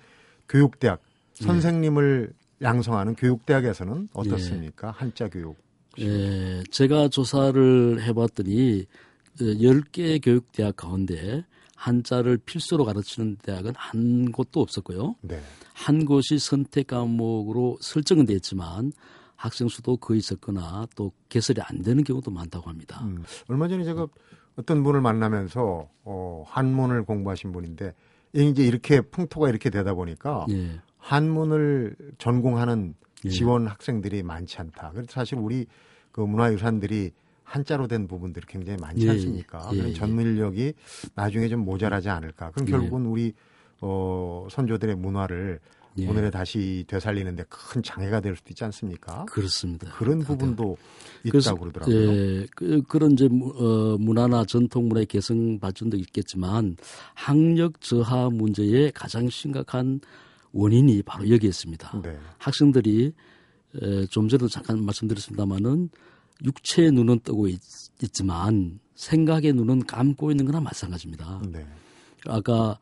교육대학 0.47 1.01
예. 1.41 1.45
선생님을 1.45 2.31
양성하는 2.61 3.15
교육대학에서는 3.15 4.09
어떻습니까? 4.13 4.91
한자 4.91 5.27
교육. 5.27 5.57
예, 5.99 6.63
제가 6.71 7.09
조사를 7.09 8.01
해봤더니 8.01 8.85
10개 9.37 10.17
어, 10.17 10.19
교육대학 10.21 10.75
가운데 10.75 11.45
한자를 11.75 12.37
필수로 12.37 12.85
가르치는 12.85 13.37
대학은 13.43 13.73
한 13.75 14.31
곳도 14.31 14.61
없었고요. 14.61 15.15
네. 15.21 15.41
한 15.73 16.05
곳이 16.05 16.39
선택 16.39 16.87
과목으로 16.87 17.77
설정은 17.81 18.25
됐지만 18.25 18.93
학생 19.35 19.67
수도 19.67 19.97
거의 19.97 20.21
적거나 20.21 20.87
또 20.95 21.11
개설이 21.27 21.59
안 21.61 21.81
되는 21.81 22.03
경우도 22.03 22.31
많다고 22.31 22.69
합니다. 22.69 23.01
음, 23.03 23.23
얼마 23.49 23.67
전에 23.67 23.83
제가 23.83 24.07
어떤 24.55 24.83
분을 24.83 25.01
만나면서 25.01 25.89
어, 26.03 26.43
한문을 26.47 27.03
공부하신 27.03 27.51
분인데 27.51 27.93
이제 28.33 28.63
이렇게 28.63 29.01
풍토가 29.01 29.49
이렇게 29.49 29.69
되다 29.69 29.93
보니까 29.93 30.45
예. 30.49 30.79
한문을 30.97 31.95
전공하는 32.17 32.95
예. 32.97 33.03
지원 33.29 33.67
학생들이 33.67 34.23
많지 34.23 34.57
않다. 34.57 34.91
그래서 34.93 35.07
사실 35.11 35.37
우리 35.37 35.65
그 36.11 36.21
문화유산들이 36.21 37.11
한자로 37.43 37.87
된 37.87 38.07
부분들이 38.07 38.45
굉장히 38.47 38.79
많지 38.79 39.05
예. 39.05 39.11
않습니까? 39.11 39.69
예. 39.73 39.77
그런 39.77 39.89
예. 39.89 39.93
전문 39.93 40.25
인력이 40.25 40.73
나중에 41.15 41.47
좀 41.49 41.61
모자라지 41.61 42.09
않을까. 42.09 42.51
그럼 42.51 42.67
예. 42.67 42.71
결국은 42.71 43.05
우리 43.05 43.33
어, 43.81 44.47
선조들의 44.49 44.95
문화를 44.95 45.59
예. 45.99 46.07
오늘에 46.07 46.31
다시 46.31 46.83
되살리는데 46.87 47.43
큰 47.49 47.83
장애가 47.83 48.21
될 48.21 48.35
수도 48.35 48.49
있지 48.49 48.63
않습니까? 48.63 49.25
그렇습니다. 49.25 49.91
그런 49.91 50.19
부분도 50.19 50.77
있다고 51.23 51.59
그러더라고요. 51.59 51.95
예, 51.95 52.47
그, 52.55 52.81
그런 52.87 53.11
이제 53.11 53.25
어, 53.25 53.97
문화나 53.99 54.43
전통 54.45 54.87
문화의 54.87 55.05
개성 55.05 55.59
발전도 55.59 55.97
있겠지만 55.97 56.77
학력 57.13 57.79
저하 57.81 58.29
문제의 58.31 58.91
가장 58.93 59.29
심각한 59.29 59.99
원인이 60.53 61.01
바로 61.03 61.29
여기에 61.29 61.49
있습니다. 61.49 62.01
네. 62.03 62.17
학생들이 62.37 63.11
에, 63.81 64.05
좀 64.05 64.29
전에도 64.29 64.47
잠깐 64.47 64.83
말씀드렸습니다마는 64.85 65.89
육체의 66.45 66.91
눈은 66.91 67.19
뜨고 67.23 67.47
있, 67.47 67.59
지만 68.11 68.79
생각의 68.95 69.53
눈은 69.53 69.85
감고 69.85 70.31
있는 70.31 70.45
거나 70.45 70.59
마찬가지입니다. 70.61 71.41
네. 71.51 71.65
아까 72.27 72.77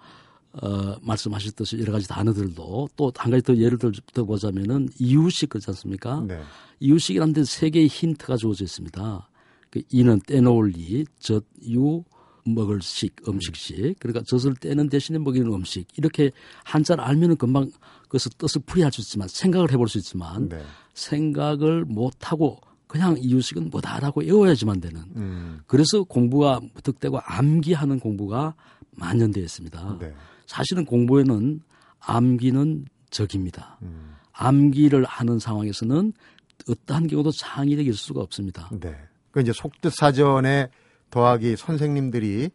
어, 0.53 0.97
말씀하셨듯이 1.01 1.79
여러 1.79 1.93
가지 1.93 2.07
단어들도 2.09 2.89
또 2.97 3.11
한 3.15 3.31
가지 3.31 3.41
더 3.43 3.55
예를 3.55 3.77
들어 3.77 3.91
보자면은 4.25 4.89
이유식 4.99 5.49
그렇지 5.49 5.69
않습니까? 5.69 6.25
네. 6.27 6.41
이유식이라는 6.81 7.33
데세 7.33 7.69
개의 7.69 7.87
힌트가 7.87 8.35
주어져 8.35 8.65
있습니다. 8.65 9.29
그 9.69 9.81
이는 9.89 10.19
떼놓을 10.27 10.73
이, 10.75 11.05
젖, 11.19 11.45
유, 11.69 12.03
먹을 12.45 12.81
식, 12.81 13.15
음식식. 13.27 13.95
그러니까 13.99 14.23
젖을 14.27 14.55
떼는 14.55 14.89
대신에 14.89 15.19
먹이는 15.19 15.51
음식. 15.53 15.87
이렇게 15.97 16.31
한자를 16.63 17.03
알면은 17.03 17.37
금방 17.37 17.69
그것을 18.03 18.31
뜻을 18.37 18.61
풀이할 18.65 18.91
수 18.91 19.01
있지만 19.01 19.27
생각을 19.27 19.71
해볼 19.71 19.87
수 19.87 19.97
있지만 19.97 20.49
네. 20.49 20.61
생각을 20.93 21.85
못하고 21.85 22.59
그냥 22.87 23.15
이유식은 23.17 23.69
뭐다라고 23.69 24.21
외워야지만 24.21 24.81
되는. 24.81 25.01
음. 25.15 25.61
그래서 25.65 26.03
공부가 26.03 26.59
무턱대고 26.73 27.19
암기하는 27.23 27.99
공부가 27.99 28.53
만연되어 28.91 29.43
있습니다. 29.43 29.97
네. 29.99 30.13
사실은 30.45 30.83
공부에는 30.83 31.61
암기는 31.99 32.85
적입니다. 33.09 33.77
음. 33.83 34.15
암기를 34.33 35.05
하는 35.05 35.39
상황에서는 35.39 36.11
어떠한 36.67 37.07
경우도 37.07 37.31
창의력이 37.31 37.89
있을 37.89 37.97
수가 37.97 38.21
없습니다. 38.21 38.69
네. 38.79 38.95
그 39.31 39.39
이제 39.39 39.53
속뜻 39.53 39.93
사전에 39.95 40.69
더하기 41.11 41.55
선생님들이 41.57 42.49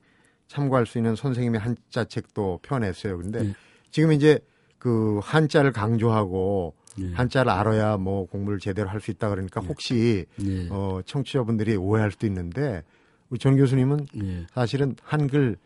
참고할 0.48 0.86
수 0.86 0.98
있는 0.98 1.14
선생님의 1.16 1.60
한자 1.60 2.04
책도 2.04 2.60
펴냈어요. 2.62 3.18
근데 3.18 3.42
네. 3.44 3.52
지금 3.90 4.12
이제 4.12 4.38
그 4.78 5.20
한자를 5.22 5.72
강조하고 5.72 6.74
네. 6.98 7.12
한자를 7.12 7.50
알아야 7.52 7.96
뭐 7.96 8.26
공부를 8.26 8.58
제대로 8.58 8.88
할 8.88 9.00
수 9.00 9.10
있다 9.10 9.28
그러니까 9.28 9.60
네. 9.60 9.66
혹시 9.66 10.26
네. 10.36 10.68
어 10.70 11.00
청취자분들이 11.04 11.76
오해할 11.76 12.10
수도 12.10 12.26
있는데 12.26 12.82
우리 13.28 13.38
전 13.38 13.56
교수님은 13.56 14.06
네. 14.14 14.46
사실은 14.54 14.96
한글 15.02 15.56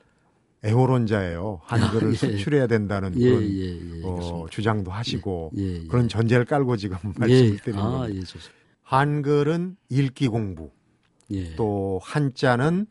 애호론자예요. 0.64 1.60
한글을 1.64 2.08
아, 2.08 2.10
예. 2.10 2.14
수출해야 2.14 2.66
된다는 2.66 3.14
예, 3.18 3.30
그런 3.30 3.42
예, 3.44 3.98
예, 3.98 4.02
어, 4.04 4.46
주장도 4.50 4.90
하시고 4.90 5.52
예, 5.56 5.62
예, 5.62 5.86
그런 5.86 6.06
전제를 6.08 6.44
깔고 6.44 6.76
지금 6.76 6.98
말씀을 7.16 7.58
드리는 7.58 7.82
아, 7.82 7.90
겁니다. 8.00 8.30
한글은 8.82 9.76
읽기 9.88 10.28
공부, 10.28 10.70
또 11.56 12.00
한자는 12.02 12.86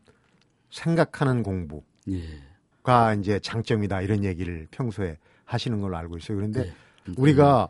생각하는 0.70 1.42
공부가 1.42 3.14
이제 3.14 3.38
장점이다 3.40 4.02
이런 4.02 4.24
얘기를 4.24 4.66
평소에 4.70 5.18
하시는 5.44 5.80
걸로 5.80 5.96
알고 5.96 6.18
있어요. 6.18 6.36
그런데 6.36 6.64
네. 6.64 7.14
우리가 7.16 7.68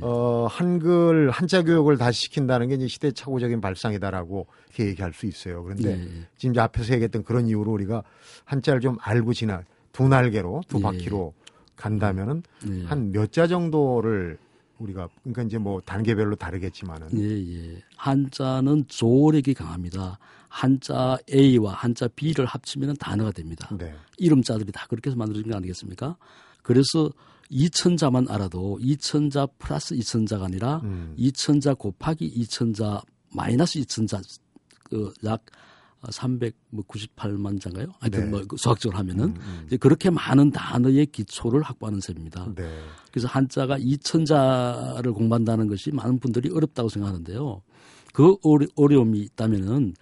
어, 0.00 0.46
한글 0.48 1.30
한자 1.30 1.62
교육을 1.62 1.98
다시 1.98 2.22
시킨다는 2.22 2.68
게 2.68 2.74
이제 2.74 2.86
시대착오적인 2.86 3.60
발상이다라고 3.60 4.46
이렇게 4.68 4.86
얘기할 4.86 5.12
수 5.12 5.26
있어요. 5.26 5.62
그런데 5.62 5.96
네. 5.96 6.08
지금 6.36 6.58
앞에서 6.58 6.94
얘기했던 6.94 7.24
그런 7.24 7.46
이유로 7.46 7.72
우리가 7.72 8.02
한자를 8.44 8.80
좀 8.80 8.96
알고 9.00 9.32
지나 9.34 9.62
두 9.92 10.08
날개로 10.08 10.62
두 10.68 10.78
예. 10.78 10.82
바퀴로 10.82 11.34
간다면은 11.76 12.42
네. 12.64 12.84
한몇 12.84 13.32
자 13.32 13.46
정도를 13.46 14.38
우리가 14.82 15.08
그러니까 15.22 15.42
이제 15.42 15.58
뭐 15.58 15.80
단계별로 15.80 16.36
다르겠지만은 16.36 17.08
예, 17.14 17.74
예. 17.74 17.82
한자는 17.96 18.84
조력이 18.88 19.54
강합니다. 19.54 20.18
한자 20.48 21.16
A와 21.32 21.72
한자 21.72 22.08
B를 22.08 22.44
합치면 22.44 22.96
단어가 22.96 23.32
됩니다. 23.32 23.68
네. 23.78 23.94
이름자들이 24.18 24.70
다 24.72 24.86
그렇게 24.88 25.10
해서 25.10 25.16
만들어진 25.16 25.50
거 25.50 25.56
아니겠습니까? 25.56 26.16
그래서 26.62 27.10
2천자만 27.50 28.30
알아도 28.30 28.78
2천자 28.80 29.48
플러스 29.58 29.94
2천자가 29.94 30.44
아니라 30.44 30.80
음. 30.84 31.14
2천자 31.18 31.78
곱하기 31.78 32.44
2천자 32.44 33.02
마이너스 33.34 33.80
2천자 33.80 34.22
그약 34.84 35.44
398만 36.10 37.60
자인가요? 37.60 37.86
하여튼 38.00 38.24
네. 38.24 38.30
뭐그 38.30 38.56
수학적으로 38.56 38.98
하면은 38.98 39.24
음, 39.24 39.36
음. 39.36 39.62
이제 39.66 39.76
그렇게 39.76 40.10
많은 40.10 40.50
단어의 40.50 41.06
기초를 41.06 41.62
확보하는 41.62 42.00
셈입니다. 42.00 42.52
네. 42.56 42.80
그래서 43.10 43.28
한자가 43.28 43.78
2천자를 43.78 45.14
공부한다는 45.14 45.68
것이 45.68 45.90
많은 45.92 46.18
분들이 46.18 46.50
어렵다고 46.50 46.88
생각하는데요. 46.88 47.62
그 48.12 48.36
어려, 48.42 48.66
어려움이 48.74 49.20
있다면은 49.20 49.94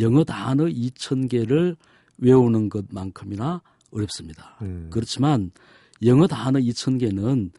영어 0.00 0.24
단어 0.24 0.64
2,000개를 0.64 1.76
외우는 2.18 2.68
것만큼이나 2.68 3.62
어렵습니다. 3.90 4.56
음. 4.62 4.88
그렇지만 4.90 5.50
영어 6.04 6.26
단어 6.26 6.58
2,000개는 6.58 7.50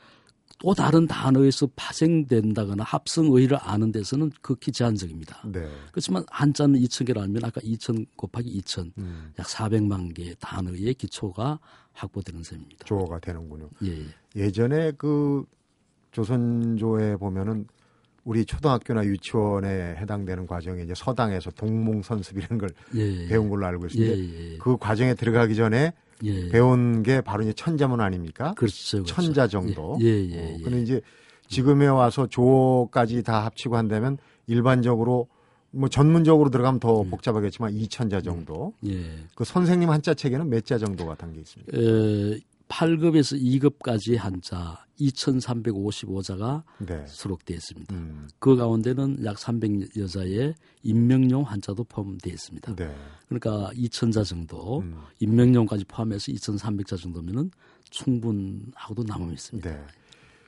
또 0.60 0.74
다른 0.74 1.06
단어에서 1.06 1.68
파생된다거나 1.76 2.84
합성 2.84 3.26
의의를 3.28 3.58
아는 3.62 3.92
데서는 3.92 4.32
극히 4.42 4.72
제한적입니다. 4.72 5.42
네. 5.46 5.68
그렇지만 5.92 6.26
한자는 6.30 6.80
2,000개를 6.80 7.20
알면 7.20 7.44
아까 7.44 7.62
2,000 7.64 8.06
곱하기 8.16 8.50
2,000, 8.50 8.92
음. 8.98 9.34
약 9.38 9.46
400만 9.46 10.16
개의 10.16 10.36
단어의 10.40 10.96
기초가 10.96 11.60
확보되는 11.94 12.44
셈입니다. 12.44 12.86
조어가 12.86 13.20
되는군요. 13.20 13.70
예, 13.84 14.06
예. 14.36 14.52
전에 14.52 14.92
그 14.98 15.46
조선조에 16.12 17.18
보면은 17.18 17.68
우리 18.24 18.44
초등학교나 18.44 19.06
유치원에 19.06 19.96
해당되는 19.98 20.48
과정에 20.48 20.84
이제 20.84 20.94
서당에서 20.96 21.52
동몽 21.52 22.02
선습이라는 22.02 22.58
걸 22.58 22.70
예, 22.96 23.24
예. 23.24 23.28
배운 23.28 23.50
걸로 23.50 23.66
알고 23.68 23.86
있습니다. 23.86 24.18
예, 24.18 24.54
예, 24.54 24.58
그 24.58 24.78
과정에 24.78 25.14
들어가기 25.14 25.56
전에 25.56 25.94
예. 26.24 26.50
배운 26.50 27.04
게 27.04 27.22
바로 27.22 27.44
이제 27.44 27.54
천자문 27.54 28.02
아닙니까? 28.02 28.54
그렇죠. 28.58 28.98
그렇죠. 29.04 29.14
천자 29.14 29.48
정도. 29.48 29.98
예, 30.02 30.06
예, 30.08 30.32
예. 30.32 30.56
어, 30.56 30.58
근데 30.64 30.82
이제 30.82 31.02
지금에 31.48 31.88
와서 31.88 32.28
조까지 32.28 33.24
다 33.24 33.46
합치고 33.46 33.78
한다면 33.78 34.18
일반적으로 34.48 35.28
뭐 35.72 35.90
전문적으로 35.90 36.50
들어가면 36.50 36.80
더 36.80 37.04
예. 37.06 37.10
복잡하겠지만 37.10 37.74
2천자 37.74 38.24
정도. 38.24 38.74
예. 38.86 39.00
그 39.36 39.44
선생님 39.44 39.90
한자 39.90 40.14
책에는 40.14 40.50
몇 40.50 40.66
자 40.66 40.78
정도가 40.78 41.16
담겨 41.16 41.40
있습니까? 41.42 41.78
에, 41.78 42.40
8급에서 42.68 43.40
2급까지 43.40 44.18
한자 44.18 44.86
2,355자가 45.00 46.64
네. 46.80 47.06
수록되어 47.08 47.56
있습니다. 47.56 47.96
음. 47.96 48.28
그 48.40 48.56
가운데는 48.56 49.24
약 49.26 49.38
300여 49.38 50.12
자의 50.12 50.56
인명용 50.84 51.44
한자도 51.44 51.84
포함되어 51.86 52.34
있습니다. 52.34 52.76
네. 52.76 52.96
그러니까 53.30 53.72
2,000자 53.74 54.26
정도, 54.26 54.80
음. 54.80 55.02
인명용까지 55.20 55.86
포함해서 55.86 56.32
2,300자 56.32 57.02
정도면은 57.02 57.52
충분하고도 57.90 59.04
남아 59.04 59.32
있습니다. 59.32 59.70
네. 59.70 59.82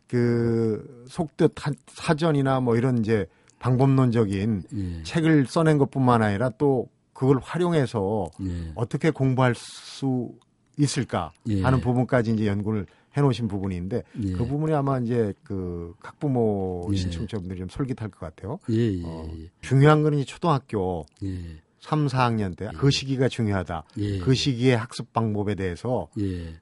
그 0.07 1.05
속뜻 1.07 1.53
사전이나 1.87 2.59
뭐 2.59 2.75
이런 2.75 2.97
이제 2.97 3.27
방법론적인 3.59 4.63
예. 4.73 5.03
책을 5.03 5.45
써낸 5.45 5.77
것뿐만 5.77 6.23
아니라 6.23 6.49
또 6.57 6.89
그걸 7.13 7.37
활용해서 7.41 8.31
예. 8.41 8.71
어떻게 8.73 9.11
공부할 9.11 9.53
수 9.53 10.33
있을까 10.79 11.31
예. 11.49 11.61
하는 11.61 11.81
부분까지 11.81 12.31
이제 12.31 12.47
연구를 12.47 12.87
해놓으신 13.15 13.47
부분인데 13.47 14.03
예. 14.23 14.31
그 14.31 14.45
부분이 14.47 14.73
아마 14.73 14.97
이제 14.99 15.33
그 15.43 15.93
학부모이신 15.99 17.09
예. 17.09 17.11
청취자분들이 17.11 17.59
좀 17.59 17.67
솔깃할 17.69 18.09
것 18.09 18.19
같아요. 18.19 18.59
예, 18.69 18.99
예, 18.99 19.01
어, 19.03 19.29
예. 19.37 19.49
중요한 19.61 20.01
거는 20.03 20.23
초등학교 20.25 21.05
예. 21.23 21.37
3, 21.81 22.07
4학년 22.07 22.55
때 22.57 22.67
그 22.77 22.91
시기가 22.91 23.29
중요하다. 23.29 23.83
그 24.21 24.33
시기의 24.33 24.75
학습 24.77 25.11
방법에 25.13 25.55
대해서 25.55 26.07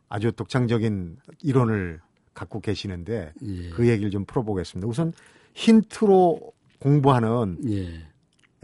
아주 0.09 0.31
독창적인 0.31 1.17
이론을 1.43 1.99
갖고 2.33 2.59
계시는데 2.59 3.33
그 3.73 3.87
얘기를 3.87 4.11
좀 4.11 4.25
풀어보겠습니다. 4.25 4.87
우선 4.87 5.11
힌트로 5.55 6.39
공부하는 6.79 7.57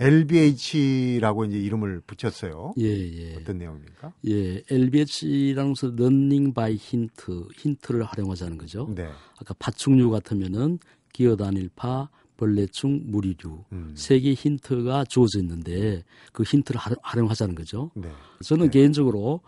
LBH라고 0.03 1.45
이제 1.45 1.57
이름을 1.57 2.01
붙였어요. 2.01 2.73
예, 2.77 2.85
예. 2.85 3.35
어떤 3.35 3.57
내용입니까? 3.57 4.13
예, 4.27 4.61
LBH라는 4.69 5.73
것은 5.73 5.95
Learning 5.95 6.53
by 6.53 6.75
Hint, 6.75 7.47
힌트를 7.55 8.03
활용하자는 8.03 8.57
거죠. 8.57 8.91
네. 8.93 9.09
아까 9.39 9.53
파충류 9.57 10.09
같으면은 10.09 10.79
기어다닐파, 11.13 12.09
벌레충, 12.35 13.03
무리류 13.05 13.63
음. 13.71 13.93
세개 13.95 14.33
힌트가 14.33 15.05
주어져 15.05 15.39
있는데 15.39 16.03
그 16.33 16.43
힌트를 16.43 16.81
활용하자는 17.01 17.55
거죠. 17.55 17.91
네. 17.95 18.11
저는 18.43 18.65
네. 18.65 18.71
개인적으로 18.71 19.41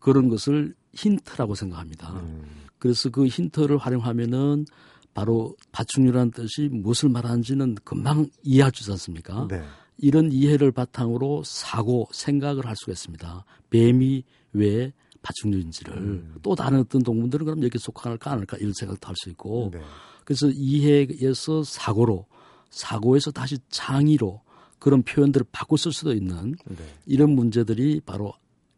그런 0.00 0.28
것을 0.28 0.74
힌트라고 0.94 1.54
생각합니다. 1.54 2.12
음. 2.14 2.44
그래서 2.78 3.10
그 3.10 3.26
힌트를 3.26 3.78
활용하면은 3.78 4.66
바로 5.14 5.54
파충류라는 5.72 6.32
뜻이 6.32 6.68
무엇을 6.72 7.10
말하는지는 7.10 7.76
금방 7.84 8.26
이해할 8.42 8.72
수 8.74 8.82
있지 8.82 8.90
않습니까? 8.90 9.46
네. 9.48 9.62
이런 9.98 10.32
이해를 10.32 10.72
바탕으로 10.72 11.42
사고, 11.44 12.08
생각을 12.12 12.66
할 12.66 12.74
수가 12.76 12.92
있습니다. 12.92 13.44
뱀이 13.70 14.24
왜 14.52 14.92
파충류인지를 15.22 15.96
음. 15.96 16.34
또 16.42 16.54
다른 16.54 16.80
어떤 16.80 17.02
동물들은 17.02 17.46
그럼 17.46 17.62
여기 17.62 17.78
속할까 17.78 18.32
안 18.32 18.38
할까 18.40 18.56
이런 18.58 18.72
생각도 18.72 19.06
할 19.08 19.14
수 19.16 19.30
있고 19.30 19.70
네. 19.72 19.80
그래서 20.24 20.48
이해에서 20.50 21.62
사고로 21.62 22.26
사고에서 22.70 23.30
다시 23.30 23.58
창의로 23.68 24.40
그런 24.78 25.02
표현들을 25.02 25.46
바꿔 25.52 25.76
쓸 25.76 25.92
수도 25.92 26.12
있는 26.12 26.56
네. 26.64 26.76
이런 27.06 27.30
문제들이 27.30 28.00
바로 28.04 28.32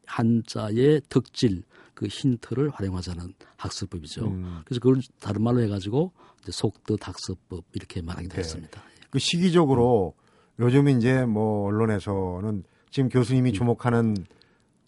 한자의 0.07 1.00
덕질 1.09 1.62
그 1.94 2.07
힌트를 2.07 2.70
활용하자는 2.70 3.33
학습법이죠. 3.57 4.27
음. 4.27 4.61
그래서 4.64 4.81
그걸 4.81 5.00
다른 5.20 5.42
말로 5.42 5.62
해가지고 5.62 6.12
속뜻 6.50 7.07
학습법 7.07 7.64
이렇게 7.72 8.03
말하게 8.03 8.29
네. 8.29 8.35
되었습니다. 8.35 8.83
네. 8.83 9.07
그 9.09 9.18
시기적으로 9.18 10.14
음. 10.18 10.23
요즘 10.58 10.88
이제 10.88 11.24
뭐 11.24 11.66
언론에서는 11.66 12.64
지금 12.90 13.08
교수님이 13.08 13.50
음. 13.50 13.52
주목하는 13.52 14.16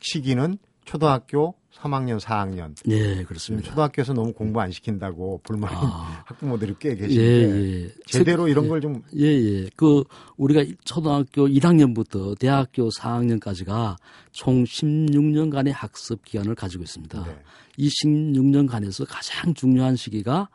시기는 0.01 0.59
초등학교 0.85 1.57
3학년, 1.75 2.19
4학년. 2.21 2.75
네, 2.87 3.25
그렇습니다. 3.25 3.69
초등학교에서 3.69 4.15
너무 4.15 4.33
공부 4.33 4.61
안 4.61 4.71
시킨다고 4.71 5.41
불만인 5.43 5.77
아. 5.77 6.23
학부모들이 6.27 6.77
꽤 6.79 6.95
계시는데 6.95 7.21
예, 7.21 7.85
예. 7.85 7.95
제대로 8.07 8.49
이런 8.49 8.69
걸 8.69 8.81
좀. 8.81 9.03
예, 9.17 9.25
예. 9.25 9.69
그 9.77 10.05
우리가 10.37 10.65
초등학교 10.85 11.49
1학년부터 11.49 12.39
대학교 12.39 12.89
4학년까지가 12.89 13.97
총 14.31 14.65
16년간의 14.65 15.73
학습 15.73 16.25
기간을 16.25 16.55
가지고 16.55 16.85
있습니다. 16.85 17.25
네. 17.25 17.39
이 17.77 17.89
16년간에서 17.89 19.05
가장 19.07 19.53
중요한 19.53 19.97
시기가 19.97 20.49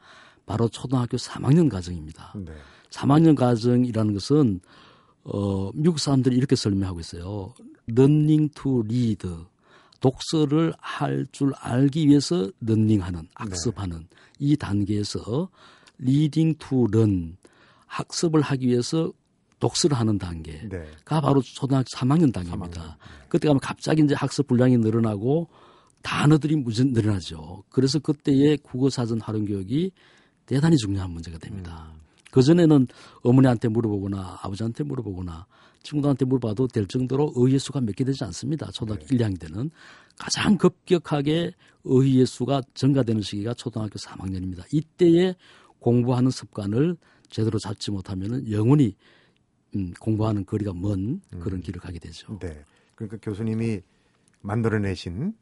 바로 0.46 0.70
초등학교 0.70 1.18
3학년 1.18 1.70
과정입니다. 1.70 2.34
네. 2.38 2.54
3학년 2.90 3.36
과정이라는 3.36 4.14
것은 4.14 4.62
어, 5.24 5.72
미국 5.74 6.00
사람들이 6.00 6.36
이렇게 6.36 6.56
설명하고 6.56 7.00
있어요. 7.00 7.54
learning 7.90 8.54
to 8.54 8.80
read. 8.84 9.28
독서를 10.02 10.74
할 10.80 11.28
줄 11.32 11.54
알기 11.60 12.08
위해서 12.08 12.50
런닝하는 12.62 13.28
학습하는 13.36 14.00
네. 14.00 14.06
이 14.40 14.58
단계에서 14.58 15.50
reading 16.02 16.58
to 16.58 16.88
learn 16.92 17.38
학습을 17.86 18.42
하기 18.42 18.68
위해서 18.68 19.14
독서를 19.60 19.96
하는 20.00 20.18
단계가 20.18 20.68
네. 20.70 20.88
바로 21.06 21.42
초등학교 21.44 21.86
3학년 21.96 22.34
단계입니다. 22.34 22.82
3학년. 22.82 22.88
네. 22.88 23.28
그때 23.30 23.48
가면 23.48 23.60
갑자기 23.60 24.02
이제 24.02 24.16
학습 24.16 24.48
분량이 24.48 24.78
늘어나고 24.78 25.48
단어들이 26.02 26.56
무슨 26.56 26.94
늘어나죠. 26.94 27.64
그래서 27.70 28.00
그때의 28.00 28.58
국어 28.64 28.90
사전 28.90 29.22
활용 29.22 29.46
교육이 29.46 29.92
대단히 30.48 30.78
중요한 30.78 31.12
문제가 31.12 31.38
됩니다. 31.38 31.92
음. 31.94 32.01
그전에는 32.32 32.88
어머니한테 33.24 33.68
물어보거나 33.68 34.40
아버지한테 34.42 34.84
물어보거나 34.84 35.46
친구들한테 35.84 36.26
물어봐도 36.26 36.68
될 36.68 36.86
정도로 36.88 37.34
의의 37.36 37.60
수가 37.60 37.82
몇 37.82 37.94
개 37.96 38.04
되지 38.04 38.24
않습니다. 38.26 38.70
초등학교 38.72 39.06
네. 39.06 39.16
1, 39.16 39.22
2학년 39.22 39.40
때는. 39.40 39.72
가장 40.18 40.58
급격하게 40.58 41.52
의의 41.84 42.26
수가 42.26 42.62
증가되는 42.74 43.22
시기가 43.22 43.54
초등학교 43.56 43.96
3학년입니다. 43.96 44.64
이때에 44.72 45.36
공부하는 45.80 46.30
습관을 46.30 46.96
제대로 47.30 47.58
잡지 47.60 47.90
못하면 47.92 48.50
영원히 48.52 48.96
음, 49.76 49.94
공부하는 50.00 50.46
거리가 50.46 50.74
먼 50.74 51.22
그런 51.40 51.60
음. 51.60 51.62
길을 51.62 51.80
가게 51.82 51.98
되죠. 51.98 52.38
네. 52.40 52.64
그러니까 52.96 53.18
교수님이 53.22 53.82
만들어내신 54.42 55.34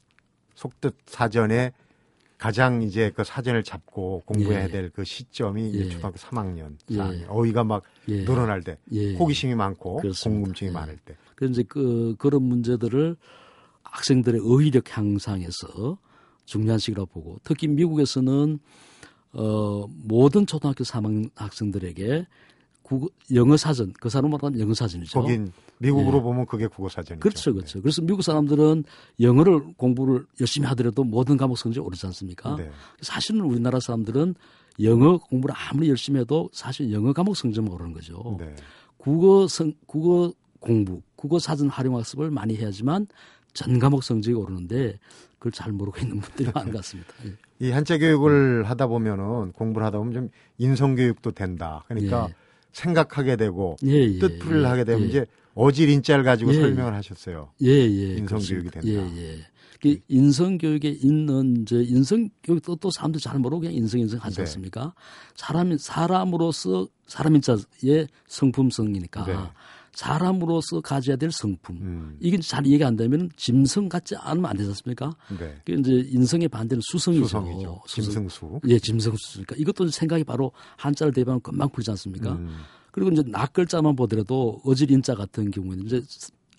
속뜻 0.54 0.96
사전에 1.06 1.72
가장 2.40 2.80
이제 2.80 3.12
그 3.14 3.22
사전을 3.22 3.62
잡고 3.62 4.22
공부해야 4.24 4.64
예. 4.64 4.68
될그 4.68 5.04
시점이 5.04 5.72
예. 5.74 5.88
초등학교 5.90 6.16
3학년, 6.16 6.78
4학년. 6.88 7.20
예. 7.20 7.26
어휘가 7.28 7.64
막 7.64 7.82
예. 8.08 8.24
늘어날 8.24 8.62
때, 8.62 8.78
예. 8.92 9.14
호기심이 9.14 9.54
많고 9.54 9.96
그렇습니다. 9.96 10.40
궁금증이 10.40 10.70
많을 10.70 10.96
때. 11.04 11.16
그래서 11.34 11.52
이제 11.52 11.64
그 11.68 12.14
그런 12.18 12.42
문제들을 12.44 13.14
학생들의 13.82 14.40
어휘력 14.42 14.96
향상에서 14.96 15.98
중요한 16.46 16.78
시기라고 16.78 17.06
보고 17.08 17.38
특히 17.44 17.68
미국에서는 17.68 18.58
어 19.32 19.86
모든 19.88 20.46
초등학교 20.46 20.82
3학년 20.82 21.30
학생들에게 21.34 22.26
국어, 22.90 23.08
영어 23.32 23.56
사전, 23.56 23.92
그 24.00 24.08
사람 24.08 24.32
말하는 24.32 24.58
영어 24.58 24.74
사전이죠. 24.74 25.20
거긴 25.20 25.52
미국으로 25.78 26.18
예. 26.18 26.22
보면 26.22 26.46
그게 26.46 26.66
국어 26.66 26.88
사전이죠. 26.88 27.20
그렇죠, 27.20 27.54
그렇죠. 27.54 27.78
네. 27.78 27.82
그래서 27.82 28.02
미국 28.02 28.22
사람들은 28.22 28.82
영어를 29.20 29.74
공부를 29.76 30.26
열심히 30.40 30.66
하더라도 30.66 31.04
모든 31.04 31.36
과목 31.36 31.56
성적이 31.56 31.86
오르지 31.86 32.04
않습니까? 32.06 32.56
네. 32.56 32.68
사실은 33.00 33.42
우리나라 33.42 33.78
사람들은 33.78 34.34
영어 34.82 35.18
공부를 35.18 35.54
아무리 35.56 35.88
열심히 35.88 36.18
해도 36.18 36.50
사실 36.52 36.92
영어 36.92 37.12
과목 37.12 37.36
성적만 37.36 37.72
오르는 37.72 37.92
거죠. 37.92 38.36
네. 38.40 38.56
국어 38.96 39.46
성, 39.46 39.72
국어 39.86 40.32
공부, 40.58 41.00
국어 41.14 41.38
사전 41.38 41.68
활용 41.68 41.96
학습을 41.96 42.32
많이 42.32 42.56
해야지만 42.56 43.06
전 43.52 43.78
과목 43.78 44.02
성적이 44.02 44.34
오르는데 44.34 44.98
그걸 45.38 45.52
잘 45.52 45.70
모르고 45.70 46.00
있는 46.00 46.18
분들이 46.18 46.50
많은 46.52 46.72
것 46.72 46.78
같습니다. 46.78 47.14
예. 47.24 47.34
이 47.68 47.70
한자 47.70 47.98
교육을 47.98 48.64
하다 48.64 48.88
보면은 48.88 49.52
공부를 49.52 49.86
하다 49.86 49.98
보면 49.98 50.12
좀 50.12 50.30
인성 50.58 50.96
교육도 50.96 51.30
된다. 51.30 51.84
그러니까 51.86 52.26
예. 52.30 52.39
생각하게 52.72 53.36
되고 53.36 53.76
예, 53.84 53.92
예, 53.92 54.18
뜻풀이를 54.18 54.66
하게 54.66 54.84
되면 54.84 55.02
예. 55.02 55.06
이제 55.06 55.26
어질 55.54 55.88
인자를 55.88 56.24
가지고 56.24 56.54
예. 56.54 56.60
설명을 56.60 56.94
하셨어요. 56.94 57.50
예, 57.62 57.68
예. 57.68 58.16
인성 58.16 58.38
교육이 58.38 58.70
된다. 58.70 58.88
예, 58.88 58.96
예. 58.96 59.38
그 59.80 59.98
인성 60.08 60.58
교육에 60.58 60.90
있는 60.90 61.62
이제 61.62 61.82
인성 61.82 62.28
교육도 62.42 62.76
또 62.76 62.90
사람들 62.90 63.20
잘 63.20 63.38
모르고 63.38 63.60
그냥 63.60 63.74
인성 63.74 64.00
인성 64.00 64.20
하지 64.20 64.36
네. 64.36 64.42
않습니까? 64.42 64.94
사람 65.34 65.76
사람으로서 65.76 66.86
사람인자의 67.06 68.08
성품성이니까 68.26 69.24
네. 69.24 69.34
사람으로서 69.92 70.80
가져야 70.80 71.16
될 71.16 71.30
성품. 71.32 71.76
음. 71.76 72.16
이게 72.20 72.38
잘 72.38 72.66
이해가 72.66 72.86
안 72.86 72.96
되면 72.96 73.30
짐승 73.36 73.88
같지 73.88 74.16
않으면 74.16 74.50
안 74.50 74.56
되지 74.56 74.68
않습니까? 74.68 75.14
네. 75.38 75.60
그 75.64 75.72
이제 75.72 76.08
인성의 76.10 76.48
반대는 76.48 76.80
수성이죠. 76.90 77.24
수성이죠. 77.24 77.82
짐승수. 77.86 78.60
예, 78.68 78.78
짐승수니까 78.78 79.56
이것도 79.58 79.88
생각이 79.88 80.24
바로 80.24 80.52
한자를 80.76 81.12
대비하면 81.12 81.40
금방 81.42 81.68
풀지 81.70 81.90
않습니까? 81.90 82.32
음. 82.32 82.58
그리고 82.92 83.10
이제 83.10 83.22
낙글자만 83.26 83.96
보더라도 83.96 84.60
어질인자 84.64 85.14
같은 85.14 85.50
경우에는 85.50 85.86
이제 85.86 86.02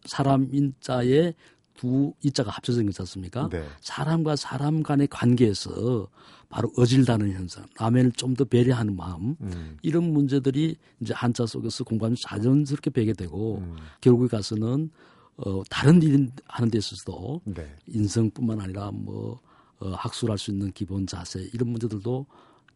사람 0.05 0.47
인자에 0.51 1.33
두 1.75 2.13
이자가 2.21 2.51
합쳐진 2.51 2.85
거지 2.85 3.01
않습니까? 3.01 3.49
네. 3.49 3.65
사람과 3.81 4.35
사람 4.35 4.83
간의 4.83 5.07
관계에서 5.07 6.07
바로 6.51 6.71
어질다는 6.77 7.31
현상, 7.31 7.65
남을 7.79 8.11
좀 8.13 8.35
더 8.35 8.45
배려하는 8.45 8.95
마음, 8.95 9.35
음. 9.41 9.77
이런 9.81 10.03
문제들이 10.11 10.77
이제 10.99 11.13
한자 11.13 11.45
속에서 11.45 11.83
공부하면 11.83 12.15
자연스럽게 12.21 12.91
배게 12.91 13.13
되고 13.13 13.57
음. 13.57 13.75
결국에 13.99 14.29
가서는 14.29 14.89
어, 15.37 15.63
다른 15.69 16.01
일 16.01 16.29
하는 16.47 16.69
데 16.69 16.77
있어서도 16.77 17.41
네. 17.45 17.75
인성뿐만 17.87 18.61
아니라 18.61 18.91
뭐 18.91 19.39
어, 19.79 19.89
학술할 19.89 20.37
수 20.37 20.51
있는 20.51 20.71
기본 20.71 21.07
자세 21.07 21.41
이런 21.53 21.69
문제들도 21.69 22.25